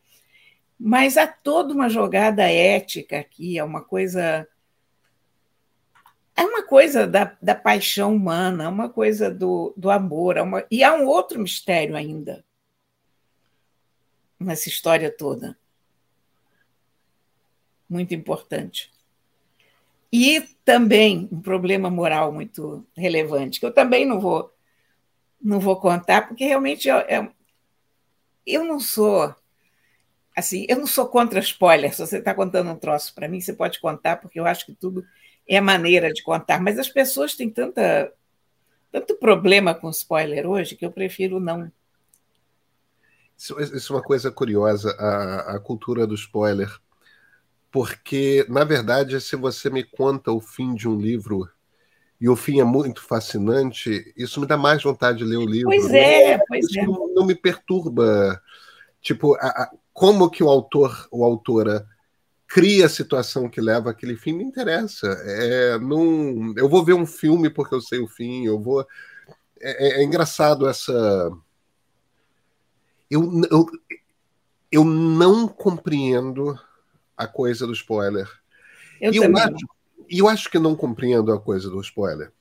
Mas 0.81 1.19
há 1.19 1.27
toda 1.27 1.75
uma 1.75 1.89
jogada 1.91 2.51
ética 2.51 3.19
aqui, 3.19 3.59
é 3.59 3.65
uma 3.65 3.83
coisa 3.83 4.49
é 6.35 6.43
uma 6.43 6.63
coisa 6.63 7.05
da, 7.05 7.37
da 7.43 7.55
paixão 7.55 8.15
humana, 8.15 8.65
é 8.65 8.69
uma 8.69 8.89
coisa 8.89 9.29
do, 9.29 9.75
do 9.77 9.91
amor, 9.91 10.37
é 10.37 10.43
uma, 10.43 10.65
e 10.71 10.85
há 10.85 10.95
um 10.95 11.05
outro 11.05 11.41
mistério 11.41 11.97
ainda 11.97 12.45
nessa 14.39 14.69
história 14.69 15.11
toda. 15.11 15.59
Muito 17.89 18.15
importante. 18.15 18.91
E 20.12 20.40
também 20.64 21.29
um 21.31 21.40
problema 21.40 21.90
moral 21.90 22.33
muito 22.33 22.87
relevante, 22.97 23.61
que 23.61 23.66
eu 23.66 23.73
também 23.73 24.07
não 24.07 24.21
vou 24.21 24.53
não 25.40 25.61
vou 25.61 25.77
contar, 25.81 26.27
porque 26.27 26.44
realmente 26.44 26.88
eu, 26.88 26.97
eu, 27.03 27.31
eu 28.44 28.64
não 28.64 28.81
sou 28.81 29.35
assim, 30.35 30.66
eu 30.68 30.79
não 30.79 30.87
sou 30.87 31.07
contra 31.09 31.40
spoiler. 31.40 31.92
Se 31.94 32.01
você 32.01 32.18
está 32.18 32.35
contando 32.35 32.71
um 32.71 32.77
troço 32.77 33.14
para 33.14 33.29
mim, 33.29 33.40
você 33.40 33.53
pode 33.53 33.81
contar, 33.81 34.16
porque 34.16 34.38
eu 34.38 34.47
acho 34.47 34.66
que 34.66 34.73
tudo 34.73 35.05
é 35.47 35.61
maneira 35.61 36.12
de 36.12 36.23
contar, 36.23 36.61
mas 36.61 36.79
as 36.79 36.88
pessoas 36.88 37.35
têm 37.35 37.51
tanta, 37.51 38.12
tanto 38.92 39.16
problema 39.16 39.75
com 39.75 39.90
spoiler 39.90 40.47
hoje 40.47 40.77
que 40.77 40.85
eu 40.85 40.92
prefiro 40.92 41.40
não. 41.40 41.71
Isso, 43.37 43.59
isso 43.61 43.92
é 43.92 43.97
uma 43.97 44.03
coisa 44.03 44.31
curiosa, 44.31 44.90
a, 44.99 45.57
a 45.57 45.61
cultura 45.61 46.07
do 46.07 46.14
spoiler. 46.14 46.71
Porque, 47.71 48.47
na 48.49 48.65
verdade, 48.65 49.21
se 49.21 49.37
você 49.37 49.69
me 49.69 49.85
conta 49.85 50.33
o 50.33 50.41
fim 50.41 50.75
de 50.75 50.89
um 50.89 50.97
livro 50.97 51.49
e 52.21 52.29
o 52.29 52.35
fim 52.35 52.61
é 52.61 52.65
muito 52.65 53.03
fascinante, 53.03 54.13
isso 54.17 54.41
me 54.41 54.47
dá 54.47 54.57
mais 54.57 54.83
vontade 54.83 55.19
de 55.19 55.25
ler 55.25 55.37
o 55.37 55.47
livro. 55.47 55.69
Pois 55.69 55.91
é, 55.93 56.39
pois 56.49 56.65
isso 56.65 56.81
é. 56.81 56.87
Não, 56.87 57.15
não 57.15 57.27
me 57.27 57.35
perturba. 57.35 58.41
Tipo, 59.01 59.35
a, 59.37 59.47
a, 59.47 59.71
como 59.93 60.31
que 60.31 60.43
o 60.43 60.49
autor 60.49 61.07
ou 61.11 61.23
autora 61.23 61.87
cria 62.49 62.87
a 62.87 62.89
situação 62.89 63.49
que 63.49 63.61
leva 63.61 63.91
aquele 63.91 64.17
fim, 64.17 64.33
me 64.33 64.43
interessa. 64.43 65.07
É, 65.25 65.79
não, 65.79 66.55
eu 66.57 66.69
vou 66.69 66.83
ver 66.83 66.95
um 66.95 67.07
filme 67.07 67.51
porque 67.51 67.75
eu 67.75 67.81
sei 67.81 68.01
o 68.01 68.09
fim, 68.09 68.47
eu 68.47 68.59
vou. 68.59 68.85
É, 69.61 70.01
é, 70.01 70.01
é 70.01 70.05
engraçado 70.05 70.67
essa. 70.67 71.31
Eu, 73.11 73.43
eu, 73.51 73.67
eu 74.73 74.85
não 74.85 75.47
compreendo 75.47 76.59
a 77.19 77.27
coisa 77.27 77.67
do 77.67 77.73
spoiler. 77.73 78.31
Eu 79.01 79.13
e, 79.13 79.17
eu 79.17 79.37
acho, 79.37 79.57
eu 80.09 80.29
acho 80.29 80.51
que 80.51 80.59
não 80.59 80.77
compreendo 80.77 81.33
a 81.33 81.41
coisa 81.41 81.69
do 81.69 81.81
spoiler. 81.81 82.33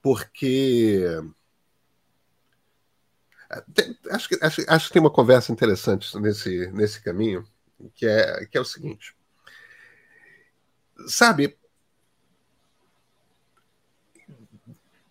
Porque. 0.00 1.04
Acho 4.10 4.28
que, 4.28 4.38
acho, 4.42 4.64
acho 4.66 4.86
que 4.88 4.92
tem 4.92 5.00
uma 5.00 5.10
conversa 5.10 5.52
interessante 5.52 6.18
nesse, 6.18 6.70
nesse 6.72 7.02
caminho 7.02 7.46
que 7.94 8.06
é, 8.06 8.44
que 8.46 8.58
é 8.58 8.60
o 8.60 8.64
seguinte. 8.64 9.16
sabe, 11.06 11.56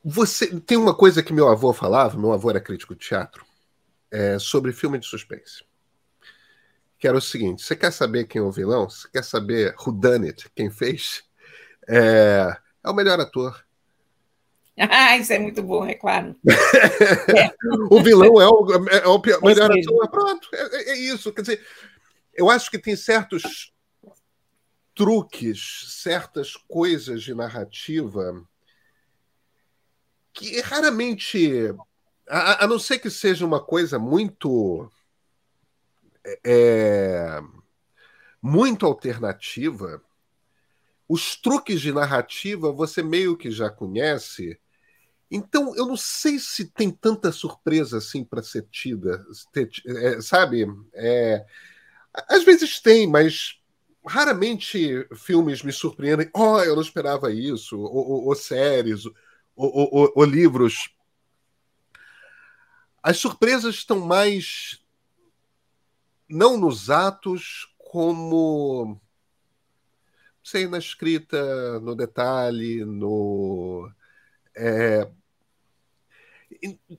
você 0.03 0.59
tem 0.61 0.77
uma 0.77 0.93
coisa 0.93 1.23
que 1.23 1.33
meu 1.33 1.47
avô 1.47 1.73
falava, 1.73 2.17
meu 2.17 2.31
avô 2.31 2.49
era 2.49 2.61
crítico 2.61 2.93
de 2.93 3.07
teatro, 3.07 3.45
é, 4.11 4.37
sobre 4.37 4.71
filme 4.71 4.99
de 4.99 5.05
suspense. 5.05 5.66
Que 6.99 7.07
era 7.07 7.17
o 7.17 7.21
seguinte: 7.21 7.63
você 7.63 7.75
quer 7.75 7.91
saber 7.91 8.25
quem 8.25 8.41
é 8.41 8.43
o 8.43 8.51
vilão? 8.51 8.89
Você 8.89 9.07
quer 9.11 9.23
saber 9.23 9.75
who 9.79 9.91
done 9.91 10.27
it, 10.27 10.49
quem 10.55 10.69
fez? 10.69 11.23
É, 11.87 12.55
é 12.83 12.89
o 12.89 12.93
melhor 12.93 13.19
ator. 13.19 13.65
Ah, 14.79 15.17
isso 15.17 15.33
é 15.33 15.39
muito 15.39 15.63
bom, 15.63 15.85
é 15.85 15.95
claro. 15.95 16.35
é. 17.35 17.49
o 17.89 18.01
vilão 18.01 18.39
é 18.39 18.47
o, 18.47 18.87
é 18.89 19.07
o 19.07 19.19
pior, 19.19 19.41
melhor 19.41 19.71
ator. 19.71 20.09
Pronto, 20.09 20.49
é, 20.53 20.91
é, 20.91 20.97
isso. 20.97 21.33
Quer 21.33 21.41
dizer, 21.41 21.67
eu 22.33 22.49
acho 22.49 22.69
que 22.69 22.77
tem 22.77 22.95
certos 22.95 23.73
truques, 24.93 25.85
certas 26.03 26.55
coisas 26.67 27.23
de 27.23 27.33
narrativa 27.33 28.43
que 30.31 30.61
raramente, 30.61 31.73
a, 32.29 32.63
a 32.65 32.67
não 32.67 32.77
ser 32.77 32.99
que 32.99 33.09
seja 33.09 33.43
uma 33.43 33.59
coisa 33.59 33.97
muito 33.97 34.87
é, 36.45 37.41
muito 38.41 38.85
alternativa, 38.85 40.01
os 41.07 41.35
truques 41.35 41.79
de 41.81 41.91
narrativa 41.91 42.71
você 42.71 43.01
meio 43.01 43.37
que 43.37 43.49
já 43.49 43.69
conhece. 43.69 44.59
Então, 45.29 45.75
eu 45.75 45.85
não 45.85 45.97
sei 45.97 46.39
se 46.39 46.65
tem 46.65 46.89
tanta 46.89 47.31
surpresa 47.31 47.97
assim 47.97 48.23
para 48.23 48.43
ser 48.43 48.67
tida, 48.69 49.25
ter, 49.51 49.69
é, 49.85 50.21
sabe? 50.21 50.65
É, 50.93 51.45
às 52.29 52.43
vezes 52.43 52.79
tem, 52.79 53.07
mas 53.07 53.59
raramente 54.05 55.05
filmes 55.15 55.61
me 55.61 55.71
surpreendem. 55.71 56.29
Oh, 56.33 56.59
eu 56.59 56.75
não 56.75 56.81
esperava 56.81 57.31
isso, 57.31 57.77
ou, 57.77 57.93
ou, 57.93 58.25
ou 58.27 58.35
séries, 58.35 59.05
ou, 59.05 59.13
ou, 59.55 60.13
ou 60.15 60.23
livros. 60.23 60.89
As 63.03 63.17
surpresas 63.17 63.75
estão 63.75 63.99
mais 63.99 64.79
não 66.29 66.57
nos 66.57 66.89
atos, 66.89 67.73
como 67.77 68.99
sei, 70.47 70.65
na 70.65 70.77
escrita, 70.77 71.79
no 71.81 71.93
detalhe, 71.93 72.85
no. 72.85 73.91
É... 74.55 75.07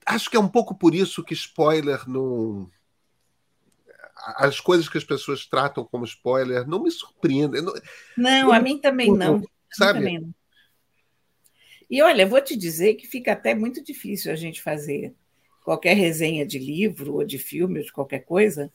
Acho 0.05 0.29
que 0.29 0.37
é 0.37 0.41
um 0.41 0.49
pouco 0.49 0.75
por 0.75 0.95
isso 0.95 1.25
que 1.25 1.33
spoiler 1.33 2.07
não. 2.07 2.71
As 4.37 4.61
coisas 4.61 4.89
que 4.89 4.99
as 4.99 5.05
pessoas 5.05 5.47
tratam 5.47 5.85
como 5.85 6.05
spoiler 6.05 6.67
não 6.67 6.83
me 6.83 6.91
surpreendem. 6.91 7.63
Não, 7.63 7.73
não 8.17 8.53
a 8.53 8.61
mim 8.61 8.79
também 8.79 9.11
não. 9.11 9.43
Sabe? 9.73 10.01
Também 10.01 10.21
não. 10.21 10.35
E 11.91 12.03
olha, 12.03 12.27
vou 12.27 12.41
te 12.43 12.55
dizer 12.55 12.95
que 12.95 13.07
fica 13.07 13.33
até 13.33 13.55
muito 13.55 13.83
difícil 13.83 14.31
a 14.31 14.37
gente 14.37 14.61
fazer 14.61 15.15
qualquer 15.65 15.95
resenha 15.95 16.45
de 16.45 16.59
livro 16.59 17.15
ou 17.15 17.25
de 17.25 17.39
filme 17.39 17.79
ou 17.79 17.85
de 17.85 17.93
qualquer 17.93 18.21
coisa 18.21 18.71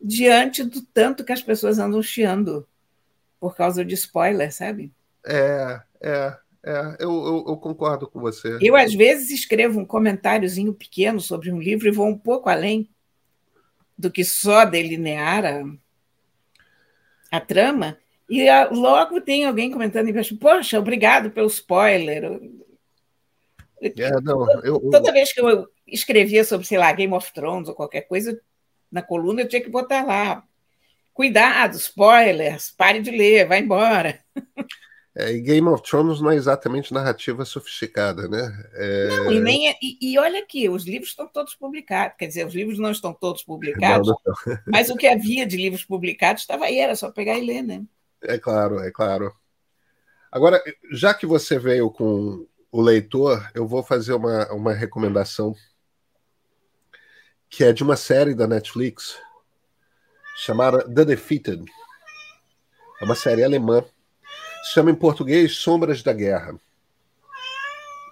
diante 0.00 0.64
do 0.64 0.82
tanto 0.82 1.24
que 1.24 1.32
as 1.32 1.42
pessoas 1.42 1.78
andam 1.78 2.02
chiando 2.02 2.66
por 3.40 3.56
causa 3.56 3.84
de 3.84 3.94
spoiler, 3.94 4.52
sabe? 4.52 4.92
É, 5.24 5.80
é, 6.00 6.36
é 6.64 6.96
eu, 6.98 7.10
eu, 7.10 7.44
eu, 7.48 7.56
concordo 7.56 8.08
com 8.08 8.20
você. 8.20 8.58
Eu, 8.60 8.76
às 8.76 8.94
vezes, 8.94 9.30
escrevo 9.30 9.80
um 9.80 9.84
comentáriozinho 9.84 10.72
pequeno 10.72 11.20
sobre 11.20 11.50
um 11.50 11.60
livro 11.60 11.88
e 11.88 11.92
vou 11.92 12.06
um 12.06 12.18
pouco 12.18 12.48
além 12.48 12.88
do 13.96 14.10
que 14.10 14.24
só 14.24 14.64
delinear 14.64 15.44
a, 15.44 15.64
a 17.36 17.40
trama, 17.40 17.98
e 18.28 18.48
a, 18.48 18.68
logo 18.68 19.20
tem 19.20 19.44
alguém 19.44 19.70
comentando 19.70 20.08
embaixo, 20.08 20.36
poxa, 20.36 20.78
obrigado 20.78 21.30
pelo 21.30 21.46
spoiler. 21.46 22.40
É, 23.80 24.20
não, 24.20 24.50
eu, 24.62 24.80
Toda 24.90 25.12
vez 25.12 25.32
que 25.32 25.40
eu 25.40 25.66
escrevia 25.86 26.44
sobre, 26.44 26.66
sei 26.66 26.78
lá, 26.78 26.92
Game 26.92 27.12
of 27.12 27.32
Thrones 27.32 27.68
ou 27.68 27.74
qualquer 27.74 28.02
coisa, 28.02 28.38
na 28.96 29.02
coluna, 29.02 29.42
eu 29.42 29.48
tinha 29.48 29.62
que 29.62 29.68
botar 29.68 30.02
lá. 30.02 30.42
Cuidado, 31.12 31.76
spoilers, 31.76 32.70
pare 32.70 33.00
de 33.00 33.10
ler, 33.10 33.46
vai 33.46 33.60
embora. 33.60 34.18
É, 35.14 35.32
e 35.32 35.40
Game 35.40 35.66
of 35.68 35.82
Thrones 35.82 36.20
não 36.20 36.30
é 36.30 36.34
exatamente 36.34 36.92
narrativa 36.92 37.44
sofisticada, 37.44 38.28
né? 38.28 38.64
É... 38.74 39.08
Não, 39.08 39.32
e, 39.32 39.40
nem 39.40 39.68
é, 39.70 39.74
e, 39.82 39.98
e, 40.00 40.18
olha 40.18 40.40
aqui, 40.40 40.68
os 40.68 40.84
livros 40.84 41.10
estão 41.10 41.26
todos 41.26 41.54
publicados. 41.54 42.16
Quer 42.18 42.26
dizer, 42.26 42.46
os 42.46 42.54
livros 42.54 42.78
não 42.78 42.90
estão 42.90 43.14
todos 43.14 43.42
publicados, 43.42 44.08
não, 44.08 44.16
não. 44.46 44.58
mas 44.66 44.90
o 44.90 44.96
que 44.96 45.06
havia 45.06 45.46
de 45.46 45.56
livros 45.56 45.84
publicados 45.84 46.42
estava 46.42 46.66
aí, 46.66 46.78
era 46.78 46.94
só 46.94 47.10
pegar 47.10 47.38
e 47.38 47.46
ler, 47.46 47.62
né? 47.62 47.82
É 48.22 48.38
claro, 48.38 48.80
é 48.80 48.90
claro. 48.90 49.32
Agora, 50.30 50.62
já 50.92 51.14
que 51.14 51.24
você 51.24 51.58
veio 51.58 51.90
com 51.90 52.46
o 52.70 52.80
leitor, 52.82 53.50
eu 53.54 53.66
vou 53.66 53.82
fazer 53.82 54.12
uma, 54.12 54.52
uma 54.52 54.74
recomendação 54.74 55.54
que 57.56 57.64
é 57.64 57.72
de 57.72 57.82
uma 57.82 57.96
série 57.96 58.34
da 58.34 58.46
Netflix 58.46 59.18
chamada 60.36 60.84
The 60.84 61.06
Defeated. 61.06 61.64
É 63.00 63.04
uma 63.06 63.14
série 63.14 63.42
alemã. 63.42 63.82
Se 64.62 64.74
chama 64.74 64.90
em 64.90 64.94
português 64.94 65.56
Sombras 65.56 66.02
da 66.02 66.12
Guerra. 66.12 66.54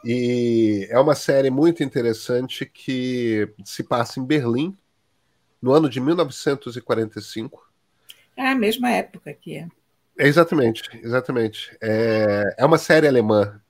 E 0.02 0.88
é 0.88 0.98
uma 0.98 1.14
série 1.14 1.50
muito 1.50 1.84
interessante 1.84 2.64
que 2.64 3.46
se 3.66 3.84
passa 3.84 4.18
em 4.18 4.24
Berlim, 4.24 4.74
no 5.60 5.74
ano 5.74 5.90
de 5.90 6.00
1945. 6.00 7.70
É 8.38 8.48
a 8.48 8.54
mesma 8.54 8.90
época 8.92 9.30
que 9.34 9.58
é. 9.58 9.68
Exatamente, 10.18 10.82
exatamente. 11.02 11.76
É, 11.82 12.54
é 12.56 12.64
uma 12.64 12.78
série 12.78 13.06
alemã. 13.06 13.60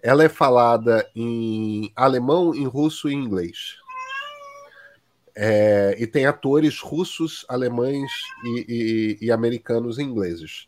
Ela 0.00 0.22
é 0.22 0.28
falada 0.28 1.04
em 1.16 1.90
alemão, 1.96 2.54
em 2.54 2.64
russo 2.64 3.08
e 3.08 3.12
em 3.12 3.24
inglês. 3.24 3.84
É, 5.38 5.94
e 5.98 6.06
tem 6.06 6.24
atores 6.24 6.80
russos, 6.80 7.44
alemães 7.46 8.10
e, 8.42 9.18
e, 9.20 9.26
e 9.26 9.30
americanos 9.30 9.98
e 9.98 10.02
ingleses. 10.02 10.66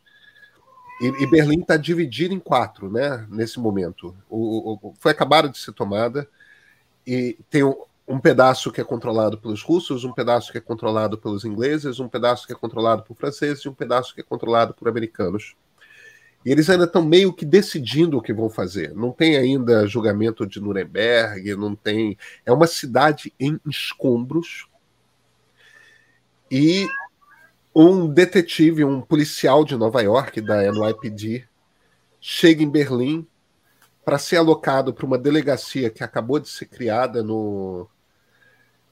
E, 1.01 1.23
e 1.23 1.27
Berlim 1.27 1.61
está 1.61 1.75
dividido 1.75 2.33
em 2.33 2.39
quatro, 2.39 2.91
né? 2.91 3.25
Nesse 3.29 3.59
momento, 3.59 4.15
o, 4.29 4.73
o, 4.73 4.93
foi 4.99 5.11
acabado 5.11 5.49
de 5.49 5.57
ser 5.57 5.71
tomada 5.71 6.29
e 7.07 7.37
tem 7.49 7.63
um, 7.63 7.73
um, 8.07 8.19
pedaço 8.19 8.71
que 8.71 8.81
é 8.81 8.83
controlado 8.83 9.37
pelos 9.37 9.63
russos, 9.63 10.03
um 10.03 10.13
pedaço 10.13 10.51
que 10.51 10.57
é 10.57 10.61
controlado 10.61 11.17
pelos 11.17 11.45
ingleses, 11.45 11.99
um 11.99 12.09
pedaço 12.09 12.45
que 12.45 12.53
é 12.53 12.55
controlado 12.55 13.01
por 13.03 13.15
franceses 13.15 13.63
e 13.63 13.69
um 13.69 13.73
pedaço 13.73 14.13
que 14.13 14.21
é 14.21 14.23
controlado 14.23 14.73
por 14.73 14.87
americanos. 14.87 15.55
E 16.45 16.51
eles 16.51 16.69
ainda 16.69 16.85
estão 16.85 17.03
meio 17.03 17.33
que 17.33 17.45
decidindo 17.45 18.17
o 18.17 18.21
que 18.21 18.33
vão 18.33 18.49
fazer. 18.49 18.93
Não 18.95 19.11
tem 19.11 19.35
ainda 19.35 19.87
julgamento 19.87 20.47
de 20.47 20.61
Nuremberg, 20.61 21.55
não 21.55 21.75
tem. 21.75 22.17
É 22.45 22.51
uma 22.51 22.67
cidade 22.67 23.33
em 23.39 23.59
escombros. 23.67 24.67
E 26.49 26.87
um 27.75 28.07
detetive, 28.07 28.83
um 28.83 29.01
policial 29.01 29.65
de 29.65 29.75
Nova 29.75 30.01
York, 30.01 30.41
da 30.41 30.63
NYPD, 30.71 31.45
chega 32.19 32.63
em 32.63 32.69
Berlim 32.69 33.27
para 34.03 34.17
ser 34.17 34.37
alocado 34.37 34.93
para 34.93 35.05
uma 35.05 35.17
delegacia 35.17 35.89
que 35.89 36.03
acabou 36.03 36.39
de 36.39 36.49
ser 36.49 36.65
criada 36.65 37.21
no 37.21 37.87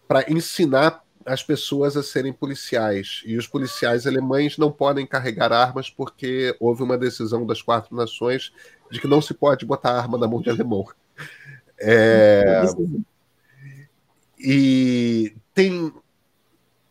para 0.07 0.31
ensinar 0.31 1.03
as 1.27 1.43
pessoas 1.43 1.97
a 1.97 2.01
serem 2.01 2.31
policiais. 2.31 3.21
E 3.25 3.37
os 3.37 3.45
policiais 3.45 4.07
alemães 4.07 4.57
não 4.57 4.71
podem 4.71 5.05
carregar 5.05 5.51
armas 5.51 5.89
porque 5.89 6.55
houve 6.59 6.81
uma 6.83 6.97
decisão 6.97 7.45
das 7.45 7.61
quatro 7.61 7.95
nações 7.95 8.53
de 8.89 9.01
que 9.01 9.07
não 9.07 9.21
se 9.21 9.33
pode 9.33 9.65
botar 9.65 9.91
arma 9.91 10.17
na 10.17 10.27
mão 10.27 10.41
de 10.41 10.49
alemão. 10.49 10.85
É... 11.77 12.63
E 14.39 15.35
tem 15.53 15.93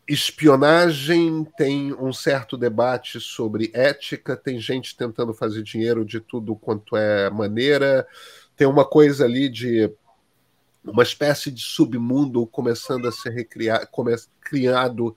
espionagem, 0.07 1.45
tem 1.57 1.95
um 1.95 2.13
certo 2.13 2.57
debate 2.57 3.19
sobre 3.21 3.71
ética, 3.73 4.37
tem 4.37 4.61
gente 4.61 4.97
tentando 4.97 5.33
fazer 5.33 5.63
dinheiro 5.63 6.05
de 6.05 6.21
tudo 6.21 6.55
quanto 6.55 6.97
é 6.97 7.31
maneira, 7.31 8.07
tem 8.57 8.67
uma 8.67 8.85
coisa 8.85 9.25
ali 9.25 9.49
de 9.49 9.91
uma 10.87 11.03
espécie 11.03 11.51
de 11.51 11.61
submundo 11.61 12.47
começando 12.47 13.07
a 13.09 13.13
ser 13.13 13.31
recriado, 13.31 13.89
criado 14.41 15.17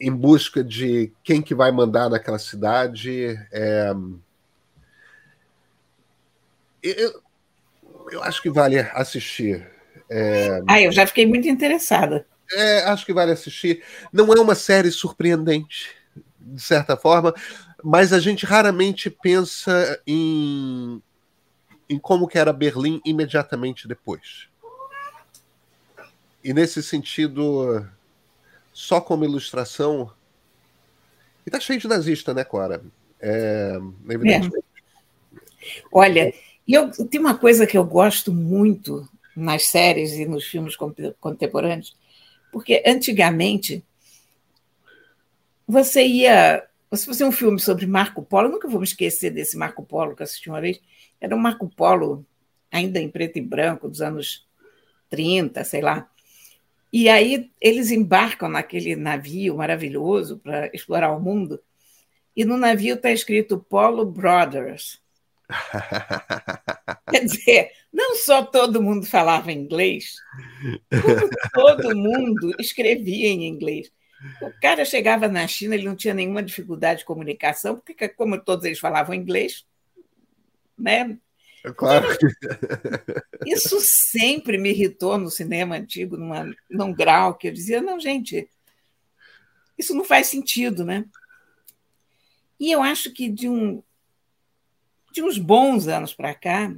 em 0.00 0.12
busca 0.12 0.62
de 0.62 1.12
quem 1.24 1.42
que 1.42 1.54
vai 1.54 1.72
mandar 1.72 2.08
naquela 2.08 2.38
cidade. 2.38 3.38
É... 3.50 3.92
Eu, 6.82 7.22
eu 8.12 8.22
acho 8.22 8.40
que 8.40 8.50
vale 8.50 8.78
assistir. 8.78 9.68
É... 10.10 10.62
Ah, 10.68 10.80
eu 10.80 10.92
já 10.92 11.06
fiquei 11.06 11.26
muito 11.26 11.48
interessada. 11.48 12.26
É, 12.52 12.84
acho 12.84 13.04
que 13.04 13.12
vale 13.12 13.32
assistir. 13.32 13.82
Não 14.12 14.32
é 14.32 14.40
uma 14.40 14.54
série 14.54 14.90
surpreendente, 14.90 15.90
de 16.40 16.62
certa 16.62 16.96
forma, 16.96 17.34
mas 17.82 18.12
a 18.12 18.18
gente 18.18 18.46
raramente 18.46 19.10
pensa 19.10 20.00
em, 20.06 21.02
em 21.88 21.98
como 21.98 22.26
que 22.26 22.38
era 22.38 22.52
Berlim 22.52 23.00
imediatamente 23.04 23.86
depois. 23.86 24.48
E 26.42 26.52
nesse 26.54 26.82
sentido, 26.82 27.86
só 28.72 29.00
como 29.00 29.24
ilustração. 29.24 30.10
E 31.46 31.50
tá 31.50 31.58
cheio 31.58 31.80
de 31.80 31.88
nazista, 31.88 32.32
né, 32.32 32.44
Cora? 32.44 32.82
É, 33.20 33.76
evidentemente. 34.08 34.56
É. 34.56 35.82
Olha, 35.92 36.32
eu, 36.66 36.90
tem 37.06 37.20
uma 37.20 37.36
coisa 37.36 37.66
que 37.66 37.76
eu 37.76 37.84
gosto 37.84 38.32
muito 38.32 39.08
nas 39.34 39.66
séries 39.66 40.12
e 40.12 40.26
nos 40.26 40.44
filmes 40.44 40.76
contemporâneos, 41.20 41.96
porque 42.52 42.82
antigamente 42.86 43.84
você 45.66 46.04
ia. 46.04 46.64
Se 46.94 47.04
fosse 47.04 47.22
um 47.22 47.30
filme 47.30 47.60
sobre 47.60 47.86
Marco 47.86 48.22
Polo, 48.22 48.48
nunca 48.48 48.66
vou 48.66 48.80
me 48.80 48.86
esquecer 48.86 49.30
desse 49.30 49.58
Marco 49.58 49.84
Polo 49.84 50.16
que 50.16 50.22
assisti 50.22 50.48
uma 50.48 50.60
vez. 50.60 50.80
Era 51.20 51.36
um 51.36 51.38
Marco 51.38 51.68
Polo, 51.68 52.24
ainda 52.72 52.98
em 52.98 53.10
preto 53.10 53.38
e 53.38 53.42
branco, 53.42 53.88
dos 53.88 54.00
anos 54.00 54.46
30, 55.10 55.62
sei 55.64 55.82
lá. 55.82 56.08
E 56.92 57.08
aí 57.08 57.50
eles 57.60 57.90
embarcam 57.90 58.48
naquele 58.48 58.96
navio 58.96 59.56
maravilhoso 59.56 60.38
para 60.38 60.70
explorar 60.72 61.12
o 61.12 61.20
mundo. 61.20 61.60
E 62.34 62.44
no 62.44 62.56
navio 62.56 62.94
está 62.94 63.10
escrito 63.10 63.58
Polo 63.58 64.04
Brothers. 64.04 65.00
Quer 67.10 67.24
dizer, 67.24 67.70
não 67.92 68.16
só 68.16 68.42
todo 68.42 68.82
mundo 68.82 69.06
falava 69.06 69.50
inglês, 69.50 70.16
todo 71.52 71.96
mundo 71.96 72.54
escrevia 72.58 73.28
em 73.28 73.46
inglês. 73.46 73.90
O 74.42 74.52
cara 74.60 74.84
chegava 74.84 75.28
na 75.28 75.46
China, 75.46 75.74
ele 75.74 75.84
não 75.84 75.96
tinha 75.96 76.12
nenhuma 76.12 76.42
dificuldade 76.42 77.00
de 77.00 77.04
comunicação, 77.06 77.76
porque, 77.76 78.08
como 78.08 78.38
todos 78.40 78.64
eles 78.64 78.78
falavam 78.78 79.14
inglês, 79.14 79.64
né? 80.76 81.16
É 81.64 81.72
claro. 81.72 82.06
Isso 83.44 83.78
sempre 83.80 84.58
me 84.58 84.70
irritou 84.70 85.18
no 85.18 85.30
cinema 85.30 85.76
antigo, 85.76 86.16
numa, 86.16 86.54
num 86.70 86.92
grau 86.92 87.34
que 87.34 87.48
eu 87.48 87.52
dizia: 87.52 87.82
não, 87.82 87.98
gente, 87.98 88.48
isso 89.76 89.94
não 89.94 90.04
faz 90.04 90.26
sentido, 90.26 90.84
né? 90.84 91.04
E 92.58 92.70
eu 92.72 92.82
acho 92.82 93.12
que 93.12 93.28
de, 93.28 93.48
um, 93.48 93.82
de 95.12 95.22
uns 95.22 95.38
bons 95.38 95.86
anos 95.86 96.12
para 96.12 96.34
cá, 96.34 96.74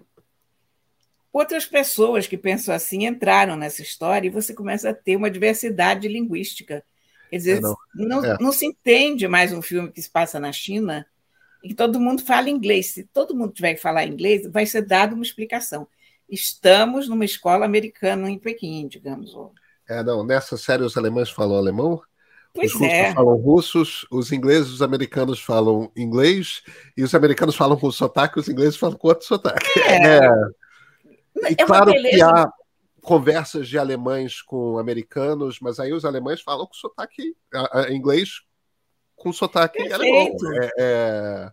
outras 1.33 1.65
pessoas 1.65 2.27
que 2.27 2.37
pensam 2.37 2.75
assim 2.75 3.07
entraram 3.07 3.57
nessa 3.57 3.81
história 3.81 4.29
e 4.29 4.31
você 4.31 4.53
começa 4.53 4.91
a 4.91 4.95
ter 4.95 5.17
uma 5.17 5.31
diversidade 5.31 6.07
linguística. 6.09 6.85
Quer 7.31 7.37
dizer, 7.37 7.59
é, 7.59 7.61
não, 7.61 7.77
não, 7.95 8.25
é. 8.25 8.39
não, 8.41 8.53
se 8.53 8.67
entende 8.67 9.27
mais 9.29 9.53
um 9.53 9.63
filme 9.63 9.91
que 9.91 10.03
se 10.03 10.11
passa 10.11 10.39
na 10.39 10.53
China 10.53 11.07
e 11.63 11.75
todo 11.75 12.01
mundo 12.01 12.23
fala 12.23 12.49
inglês. 12.49 12.93
Se 12.93 13.05
todo 13.05 13.35
mundo 13.35 13.53
tiver 13.53 13.75
que 13.75 13.81
falar 13.81 14.07
inglês, 14.07 14.47
vai 14.51 14.67
ser 14.67 14.83
dada 14.83 15.15
uma 15.15 15.25
explicação. 15.25 15.87
Estamos 16.29 17.09
numa 17.09 17.25
escola 17.25 17.65
americana 17.65 18.31
em 18.31 18.39
Pequim, 18.39 18.87
digamos. 18.89 19.35
É, 19.89 20.03
não, 20.03 20.25
nessa 20.25 20.57
série 20.57 20.83
os 20.83 20.97
alemães 20.97 21.31
falam 21.31 21.57
alemão, 21.57 22.01
pois 22.55 22.73
os 22.73 22.81
russos 22.81 22.95
é. 22.95 23.13
falam 23.13 23.37
russos, 23.37 24.07
os 24.11 24.31
ingleses, 24.33 24.71
os 24.71 24.83
americanos 24.83 25.41
falam 25.41 25.91
inglês, 25.97 26.63
e 26.97 27.03
os 27.03 27.15
americanos 27.15 27.57
falam 27.57 27.77
com 27.77 27.91
sotaque, 27.91 28.39
os 28.39 28.49
ingleses 28.49 28.77
falam 28.77 28.97
com 28.97 29.09
outro 29.09 29.27
sotaque. 29.27 29.67
É. 29.81 30.17
é. 30.17 31.51
E 31.51 31.57
é 31.59 31.67
claro 31.67 31.93
que 31.93 32.23
há 32.23 32.49
conversas 33.03 33.67
de 33.67 33.79
alemães 33.79 34.43
com 34.43 34.79
americanos, 34.79 35.59
mas 35.61 35.81
aí 35.81 35.93
os 35.93 36.05
alemães 36.05 36.41
falam 36.41 36.67
com 36.67 36.75
sotaque 36.75 37.35
inglês 37.91 38.43
com 39.21 39.33
sotaque 39.33 39.93
alemão. 39.93 40.35
É, 40.55 40.71
é... 40.79 41.53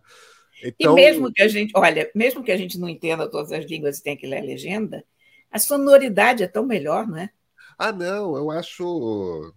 Então... 0.64 0.98
E 0.98 1.02
mesmo 1.02 1.32
que 1.32 1.42
a 1.42 1.48
gente, 1.48 1.70
olha, 1.76 2.10
mesmo 2.14 2.42
que 2.42 2.50
a 2.50 2.56
gente 2.56 2.78
não 2.78 2.88
entenda 2.88 3.30
todas 3.30 3.52
as 3.52 3.64
línguas 3.66 3.98
e 3.98 4.02
tenha 4.02 4.16
que 4.16 4.26
ler 4.26 4.38
a 4.38 4.44
legenda, 4.44 5.04
a 5.50 5.58
sonoridade 5.58 6.42
é 6.42 6.48
tão 6.48 6.64
melhor, 6.64 7.06
não 7.06 7.18
é? 7.18 7.30
Ah, 7.78 7.92
não, 7.92 8.36
eu 8.36 8.50
acho. 8.50 9.54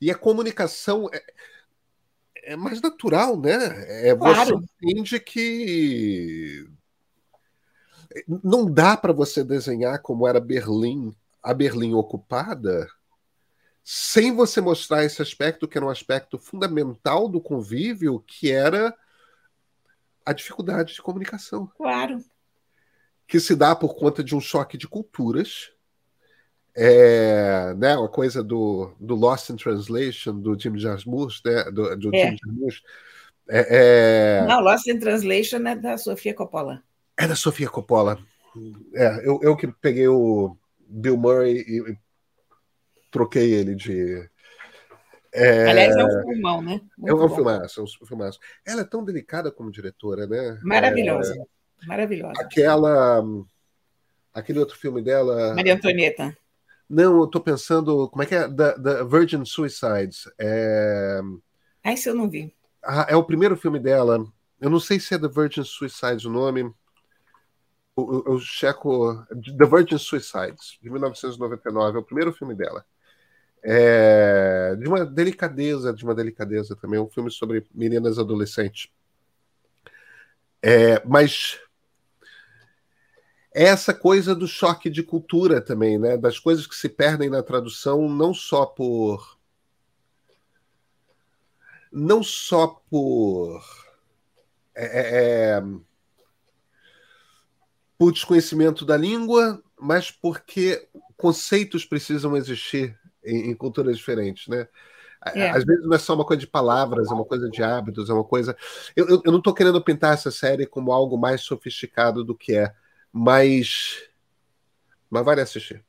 E 0.00 0.10
a 0.10 0.14
comunicação 0.14 1.08
é, 1.12 1.22
é 2.52 2.56
mais 2.56 2.80
natural, 2.80 3.38
né? 3.38 4.08
É, 4.08 4.16
claro. 4.16 4.58
Você 4.58 4.64
entende 4.82 5.20
que 5.20 6.66
não 8.42 8.70
dá 8.70 8.96
para 8.96 9.12
você 9.12 9.44
desenhar 9.44 10.00
como 10.00 10.26
era 10.26 10.40
Berlim, 10.40 11.14
a 11.42 11.52
Berlim 11.52 11.92
ocupada, 11.92 12.88
sem 13.86 14.34
você 14.34 14.62
mostrar 14.62 15.04
esse 15.04 15.20
aspecto 15.20 15.68
que 15.68 15.76
era 15.76 15.84
um 15.86 15.90
aspecto 15.90 16.38
fundamental 16.38 17.28
do 17.28 17.38
convívio, 17.40 18.18
que 18.26 18.50
era 18.50 18.96
a 20.24 20.32
dificuldade 20.32 20.94
de 20.94 21.02
comunicação. 21.02 21.70
Claro. 21.76 22.24
Que 23.28 23.38
se 23.38 23.54
dá 23.54 23.76
por 23.76 23.94
conta 23.94 24.24
de 24.24 24.34
um 24.34 24.40
choque 24.40 24.78
de 24.78 24.88
culturas. 24.88 25.70
É, 26.76 27.72
né, 27.74 27.96
uma 27.96 28.08
coisa 28.08 28.42
do, 28.42 28.92
do 28.98 29.14
Lost 29.14 29.50
in 29.50 29.56
Translation, 29.56 30.40
do 30.40 30.58
Jim 30.58 30.76
Jarmusch, 30.76 31.40
né, 31.44 31.64
do, 31.70 31.94
do 31.96 32.14
É. 32.16 32.30
Jim 32.30 32.36
Jarmusch. 32.42 32.82
É, 33.48 34.40
é, 34.40 34.46
Não, 34.48 34.60
Lost 34.60 34.86
in 34.88 34.98
Translation 34.98 35.58
é 35.68 35.76
da 35.76 35.96
Sofia 35.98 36.34
Coppola. 36.34 36.82
é 37.16 37.28
da 37.28 37.36
Sofia 37.36 37.68
Coppola. 37.68 38.18
É, 38.94 39.28
eu, 39.28 39.38
eu 39.42 39.56
que 39.56 39.68
peguei 39.68 40.08
o 40.08 40.56
Bill 40.88 41.16
Murray 41.16 41.58
e, 41.66 41.92
e 41.92 41.98
troquei 43.14 43.52
ele 43.52 43.74
de. 43.76 44.28
É, 45.32 45.68
Aliás, 45.70 45.96
é 45.96 46.04
um 46.04 46.22
filmão, 46.28 46.60
né? 46.62 46.72
é 47.06 47.12
um 47.12 47.16
Muito 47.16 47.28
bom. 47.28 47.34
filmaço, 47.36 47.80
é 47.80 47.82
um 47.82 48.06
filmaço. 48.06 48.38
Ela 48.66 48.82
é 48.82 48.84
tão 48.84 49.04
delicada 49.04 49.50
como 49.50 49.70
diretora, 49.70 50.26
né? 50.26 50.58
Maravilhosa. 50.62 51.34
Maravilhosa. 51.86 52.34
Aquela. 52.40 53.22
Aquele 54.32 54.58
outro 54.58 54.76
filme 54.76 55.00
dela. 55.02 55.54
Maria 55.54 55.74
Antonieta. 55.74 56.36
Não, 56.90 57.20
eu 57.20 57.26
tô 57.26 57.40
pensando. 57.40 58.08
Como 58.10 58.22
é 58.22 58.26
que 58.26 58.34
é? 58.34 58.48
Da, 58.48 58.74
da 58.76 59.04
Virgin 59.04 59.44
Suicides. 59.44 60.28
É, 60.38 61.20
Ah, 61.84 61.92
isso 61.92 62.08
eu 62.08 62.14
não 62.14 62.28
vi. 62.28 62.52
ah, 62.82 63.06
é 63.08 63.16
o 63.16 63.24
primeiro 63.24 63.56
filme 63.56 63.78
dela. 63.80 64.24
Eu 64.60 64.70
não 64.70 64.80
sei 64.80 64.98
se 65.00 65.14
é 65.14 65.18
The 65.18 65.28
Virgin 65.28 65.64
Suicides 65.64 66.24
o 66.24 66.30
nome. 66.30 66.62
Eu- 67.96 68.24
eu 68.26 68.38
checo. 68.40 69.24
The 69.58 69.66
Virgin 69.66 69.98
Suicides, 69.98 70.78
de 70.80 70.90
1999. 70.90 71.96
É 71.96 72.00
o 72.00 72.04
primeiro 72.04 72.32
filme 72.32 72.54
dela. 72.54 72.84
É, 73.66 74.76
de 74.76 74.86
uma 74.86 75.06
delicadeza, 75.06 75.90
de 75.94 76.04
uma 76.04 76.14
delicadeza 76.14 76.76
também. 76.76 77.00
Um 77.00 77.08
filme 77.08 77.30
sobre 77.30 77.66
meninas 77.74 78.18
adolescentes. 78.18 78.90
É, 80.62 81.02
mas 81.06 81.58
essa 83.54 83.94
coisa 83.94 84.34
do 84.34 84.46
choque 84.46 84.90
de 84.90 85.02
cultura 85.02 85.60
também, 85.60 85.98
né? 85.98 86.16
Das 86.18 86.38
coisas 86.38 86.66
que 86.66 86.74
se 86.74 86.88
perdem 86.88 87.30
na 87.30 87.42
tradução, 87.42 88.08
não 88.08 88.34
só 88.34 88.66
por. 88.66 89.38
Não 91.90 92.22
só 92.22 92.66
por. 92.90 93.62
é, 94.74 94.84
é, 94.84 95.56
é, 95.58 95.62
por 97.96 98.12
desconhecimento 98.12 98.84
da 98.84 98.96
língua, 98.96 99.62
mas 99.80 100.10
porque 100.10 100.86
conceitos 101.16 101.86
precisam 101.86 102.36
existir 102.36 102.98
em, 103.24 103.50
em 103.50 103.54
culturas 103.54 103.96
diferentes, 103.96 104.48
né? 104.48 104.68
É. 105.34 105.50
Às 105.50 105.64
vezes 105.64 105.84
não 105.84 105.94
é 105.94 105.98
só 105.98 106.14
uma 106.14 106.24
coisa 106.24 106.40
de 106.40 106.46
palavras, 106.46 107.10
é 107.10 107.14
uma 107.14 107.24
coisa 107.24 107.48
de 107.48 107.62
hábitos, 107.62 108.10
é 108.10 108.12
uma 108.12 108.24
coisa. 108.24 108.56
Eu, 108.94 109.08
eu, 109.08 109.22
eu 109.24 109.32
não 109.32 109.38
estou 109.38 109.54
querendo 109.54 109.82
pintar 109.82 110.12
essa 110.12 110.30
série 110.30 110.66
como 110.66 110.92
algo 110.92 111.16
mais 111.16 111.40
sofisticado 111.40 112.22
do 112.22 112.34
que 112.34 112.54
é, 112.54 112.74
mas. 113.12 114.06
Mas 115.08 115.24
vale 115.24 115.40
assistir. 115.40 115.82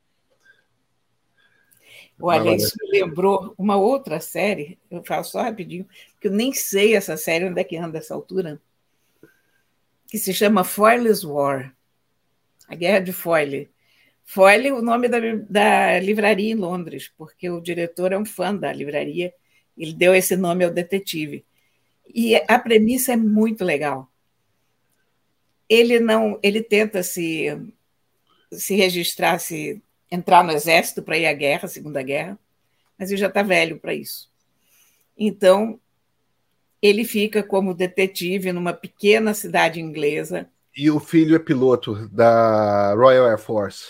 Olha, 2.19 2.39
Vai 2.39 2.51
lá, 2.51 2.55
isso 2.55 2.75
me 2.81 2.99
lembrou 2.99 3.53
uma 3.57 3.75
outra 3.75 4.21
série, 4.21 4.79
eu 4.89 5.03
falo 5.03 5.25
só 5.25 5.41
rapidinho, 5.41 5.85
porque 6.13 6.29
eu 6.29 6.31
nem 6.31 6.53
sei 6.53 6.95
essa 6.95 7.17
série 7.17 7.45
onde 7.45 7.59
é 7.59 7.63
que 7.63 7.75
anda 7.75 7.97
essa 7.97 8.13
altura, 8.13 8.61
que 10.07 10.17
se 10.17 10.33
chama 10.33 10.63
Foyle's 10.63 11.25
War, 11.25 11.75
a 12.69 12.75
Guerra 12.75 12.99
de 12.99 13.11
Foyle. 13.11 13.69
Foyle 14.25 14.71
o 14.71 14.81
nome 14.81 15.07
da, 15.07 15.19
da 15.49 15.99
livraria 15.99 16.51
em 16.51 16.55
Londres, 16.55 17.11
porque 17.15 17.49
o 17.49 17.61
diretor 17.61 18.11
é 18.11 18.17
um 18.17 18.25
fã 18.25 18.53
da 18.55 18.73
livraria, 18.73 19.33
ele 19.77 19.93
deu 19.93 20.15
esse 20.15 20.35
nome 20.35 20.65
ao 20.65 20.71
detetive. 20.71 21.45
E 22.13 22.35
a 22.35 22.59
premissa 22.59 23.13
é 23.13 23.15
muito 23.15 23.63
legal. 23.63 24.11
Ele 25.69 25.99
não, 25.99 26.39
ele 26.43 26.61
tenta 26.61 27.01
se 27.03 27.49
se 28.51 28.75
registrar, 28.75 29.39
se 29.39 29.81
entrar 30.09 30.43
no 30.43 30.51
exército 30.51 31.01
para 31.01 31.17
ir 31.17 31.25
à 31.25 31.33
guerra, 31.33 31.67
Segunda 31.67 32.01
Guerra, 32.01 32.37
mas 32.97 33.09
ele 33.09 33.19
já 33.19 33.27
está 33.27 33.43
velho 33.43 33.79
para 33.79 33.93
isso. 33.93 34.29
Então, 35.17 35.79
ele 36.81 37.03
fica 37.03 37.43
como 37.43 37.73
detetive 37.73 38.51
numa 38.51 38.73
pequena 38.73 39.33
cidade 39.33 39.79
inglesa. 39.79 40.49
E 40.75 40.89
o 40.89 40.99
filho 40.99 41.35
é 41.35 41.39
piloto 41.39 42.07
da 42.09 42.93
Royal 42.93 43.27
Air 43.27 43.39
Force. 43.39 43.85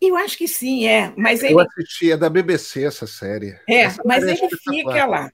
Eu 0.00 0.16
acho 0.16 0.36
que 0.36 0.46
sim, 0.46 0.86
é, 0.86 1.12
mas 1.16 1.42
Eu 1.42 1.58
ele, 1.58 1.68
assisti, 1.68 2.12
é 2.12 2.16
da 2.16 2.28
BBC 2.28 2.84
essa 2.84 3.06
série. 3.06 3.58
é, 3.68 3.82
Essa 3.82 4.02
mas 4.04 4.24
série 4.24 4.40
é 4.40 4.44
ele 4.44 4.56
fica 4.56 5.06
lá. 5.06 5.32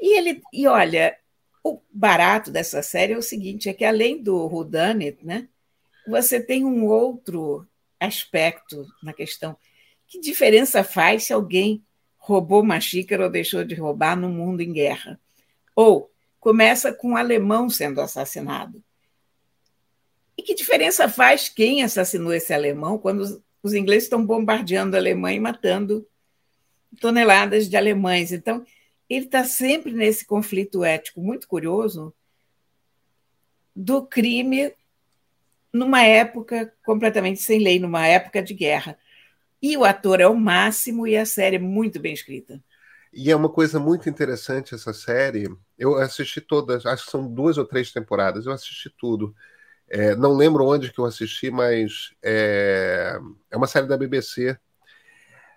E 0.00 0.18
ele, 0.18 0.42
e 0.52 0.66
olha, 0.66 1.16
o 1.64 1.80
barato 1.92 2.50
dessa 2.50 2.82
série 2.82 3.12
é 3.14 3.18
o 3.18 3.22
seguinte, 3.22 3.68
é 3.68 3.74
que 3.74 3.84
além 3.84 4.22
do 4.22 4.36
whodunit, 4.46 5.18
né, 5.24 5.48
você 6.06 6.40
tem 6.40 6.64
um 6.64 6.86
outro 6.86 7.66
aspecto 7.98 8.86
na 9.02 9.12
questão. 9.12 9.56
Que 10.06 10.20
diferença 10.20 10.84
faz 10.84 11.24
se 11.24 11.32
alguém 11.32 11.84
roubou 12.16 12.62
uma 12.62 12.80
xícara 12.80 13.24
ou 13.24 13.30
deixou 13.30 13.64
de 13.64 13.74
roubar 13.74 14.16
no 14.16 14.28
mundo 14.28 14.60
em 14.60 14.72
guerra? 14.72 15.18
Ou 15.74 16.10
começa 16.38 16.92
com 16.92 17.10
um 17.10 17.16
alemão 17.16 17.68
sendo 17.68 18.00
assassinado. 18.00 18.82
E 20.38 20.42
que 20.42 20.54
diferença 20.54 21.08
faz 21.08 21.48
quem 21.48 21.82
assassinou 21.82 22.32
esse 22.32 22.54
alemão 22.54 22.98
quando 22.98 23.42
os, 23.66 23.74
ingleses 23.74 24.04
estão 24.04 24.24
bombardeando 24.24 24.96
a 24.96 24.98
Alemanha 24.98 25.36
e 25.36 25.40
matando 25.40 26.06
toneladas 27.00 27.68
de 27.68 27.76
alemães? 27.76 28.32
Então, 28.32 28.64
ele 29.08 29.26
está 29.26 29.44
sempre 29.44 29.92
nesse 29.92 30.24
conflito 30.24 30.84
ético 30.84 31.20
muito 31.20 31.46
curioso 31.46 32.12
do 33.74 34.06
crime 34.06 34.72
numa 35.72 36.02
época 36.02 36.72
completamente 36.84 37.42
sem 37.42 37.62
lei, 37.62 37.78
numa 37.78 38.06
época 38.06 38.42
de 38.42 38.54
guerra. 38.54 38.98
E 39.60 39.76
o 39.76 39.84
ator 39.84 40.20
é 40.20 40.26
o 40.26 40.34
máximo 40.34 41.06
e 41.06 41.16
a 41.16 41.26
série 41.26 41.56
é 41.56 41.58
muito 41.58 42.00
bem 42.00 42.14
escrita. 42.14 42.62
E 43.12 43.30
é 43.30 43.36
uma 43.36 43.48
coisa 43.48 43.78
muito 43.78 44.08
interessante 44.08 44.74
essa 44.74 44.92
série. 44.92 45.48
Eu 45.78 45.96
assisti 45.96 46.40
todas, 46.40 46.84
acho 46.84 47.04
que 47.04 47.10
são 47.10 47.26
duas 47.26 47.56
ou 47.56 47.64
três 47.64 47.90
temporadas, 47.92 48.46
eu 48.46 48.52
assisti 48.52 48.90
tudo. 48.90 49.34
É, 49.88 50.16
não 50.16 50.34
lembro 50.34 50.66
onde 50.66 50.92
que 50.92 50.98
eu 50.98 51.04
assisti, 51.04 51.50
mas 51.50 52.12
é, 52.22 53.18
é 53.50 53.56
uma 53.56 53.66
série 53.66 53.86
da 53.86 53.96
BBC. 53.96 54.56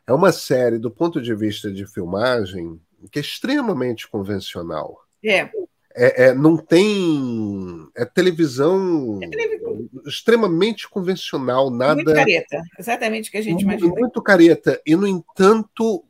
É 0.06 0.14
uma 0.14 0.32
série, 0.32 0.78
do 0.78 0.92
ponto 0.92 1.22
de 1.22 1.34
vista 1.36 1.72
de 1.72 1.86
filmagem, 1.86 2.80
que 3.12 3.20
é 3.20 3.22
extremamente 3.22 4.08
convencional. 4.08 5.04
É. 5.24 5.50
É, 5.96 6.26
é, 6.26 6.34
não 6.34 6.56
tem. 6.56 7.88
É 7.96 8.06
televisão, 8.06 9.20
é 9.22 9.28
televisão, 9.28 9.90
extremamente 10.06 10.88
convencional, 10.88 11.70
nada. 11.72 11.96
Muito 11.96 12.14
careta, 12.14 12.62
exatamente 12.78 13.30
o 13.30 13.32
que 13.32 13.38
a 13.38 13.42
gente 13.42 13.66
muito, 13.66 13.84
imagina. 13.84 14.00
Muito 14.00 14.22
careta. 14.22 14.82
E, 14.86 14.96
no 14.96 15.08
entanto, 15.08 16.06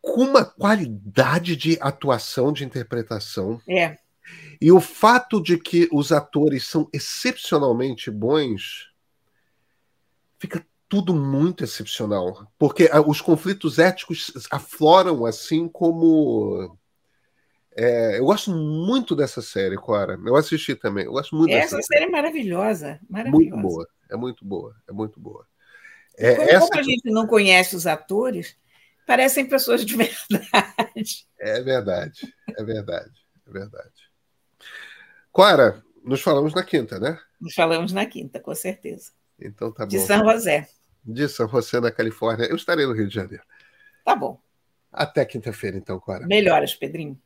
com 0.00 0.22
uma 0.22 0.44
qualidade 0.44 1.54
de 1.54 1.78
atuação, 1.80 2.52
de 2.52 2.64
interpretação. 2.64 3.60
É. 3.68 3.96
E 4.60 4.70
o 4.70 4.80
fato 4.80 5.42
de 5.42 5.58
que 5.58 5.88
os 5.90 6.12
atores 6.12 6.66
são 6.66 6.88
excepcionalmente 6.92 8.10
bons 8.10 8.90
fica 10.38 10.64
tudo 10.88 11.14
muito 11.14 11.62
excepcional. 11.62 12.50
Porque 12.58 12.88
ah, 12.92 13.00
os 13.00 13.20
conflitos 13.20 13.78
éticos 13.78 14.32
afloram 14.50 15.24
assim 15.24 15.68
como. 15.68 16.76
É, 17.76 18.18
eu 18.18 18.24
gosto 18.24 18.50
muito 18.50 19.14
dessa 19.14 19.40
série, 19.40 19.76
Cora. 19.76 20.18
Eu 20.26 20.34
assisti 20.34 20.74
também. 20.74 21.04
Eu 21.04 21.12
gosto 21.12 21.36
muito 21.36 21.52
Essa 21.52 21.76
dessa 21.76 21.86
série 21.86 22.06
é 22.06 22.10
maravilhosa, 22.10 22.98
maravilhosa. 23.08 23.56
Muito 23.56 23.68
boa. 23.68 23.88
É 24.10 24.16
muito 24.16 24.44
boa. 24.44 24.76
É 24.88 24.92
muito 24.92 25.20
boa. 25.20 25.46
É, 26.18 26.34
como, 26.34 26.50
essa... 26.50 26.66
como 26.66 26.80
a 26.80 26.82
gente 26.82 27.10
não 27.10 27.26
conhece 27.28 27.76
os 27.76 27.86
atores, 27.86 28.56
parecem 29.06 29.46
pessoas 29.46 29.86
de 29.86 29.94
verdade. 29.96 31.26
É 31.38 31.60
verdade. 31.62 32.34
É 32.58 32.64
verdade. 32.64 33.12
É 33.46 33.52
verdade. 33.52 34.09
Cora, 35.32 35.82
nos 36.04 36.20
falamos 36.20 36.54
na 36.54 36.62
quinta, 36.62 36.98
né? 36.98 37.18
Nos 37.40 37.54
falamos 37.54 37.92
na 37.92 38.06
quinta, 38.06 38.40
com 38.40 38.54
certeza. 38.54 39.12
Então 39.40 39.72
tá 39.72 39.84
bom. 39.84 39.88
De 39.88 39.98
São 40.00 40.24
José 40.24 40.68
de 41.04 41.28
São 41.28 41.48
José, 41.48 41.80
na 41.80 41.90
Califórnia. 41.90 42.46
Eu 42.46 42.56
estarei 42.56 42.86
no 42.86 42.92
Rio 42.92 43.08
de 43.08 43.14
Janeiro. 43.14 43.42
Tá 44.04 44.14
bom. 44.14 44.40
Até 44.92 45.24
quinta-feira, 45.24 45.76
então, 45.76 46.00
Clara. 46.00 46.26
Melhoras, 46.26 46.74
Pedrinho. 46.74 47.20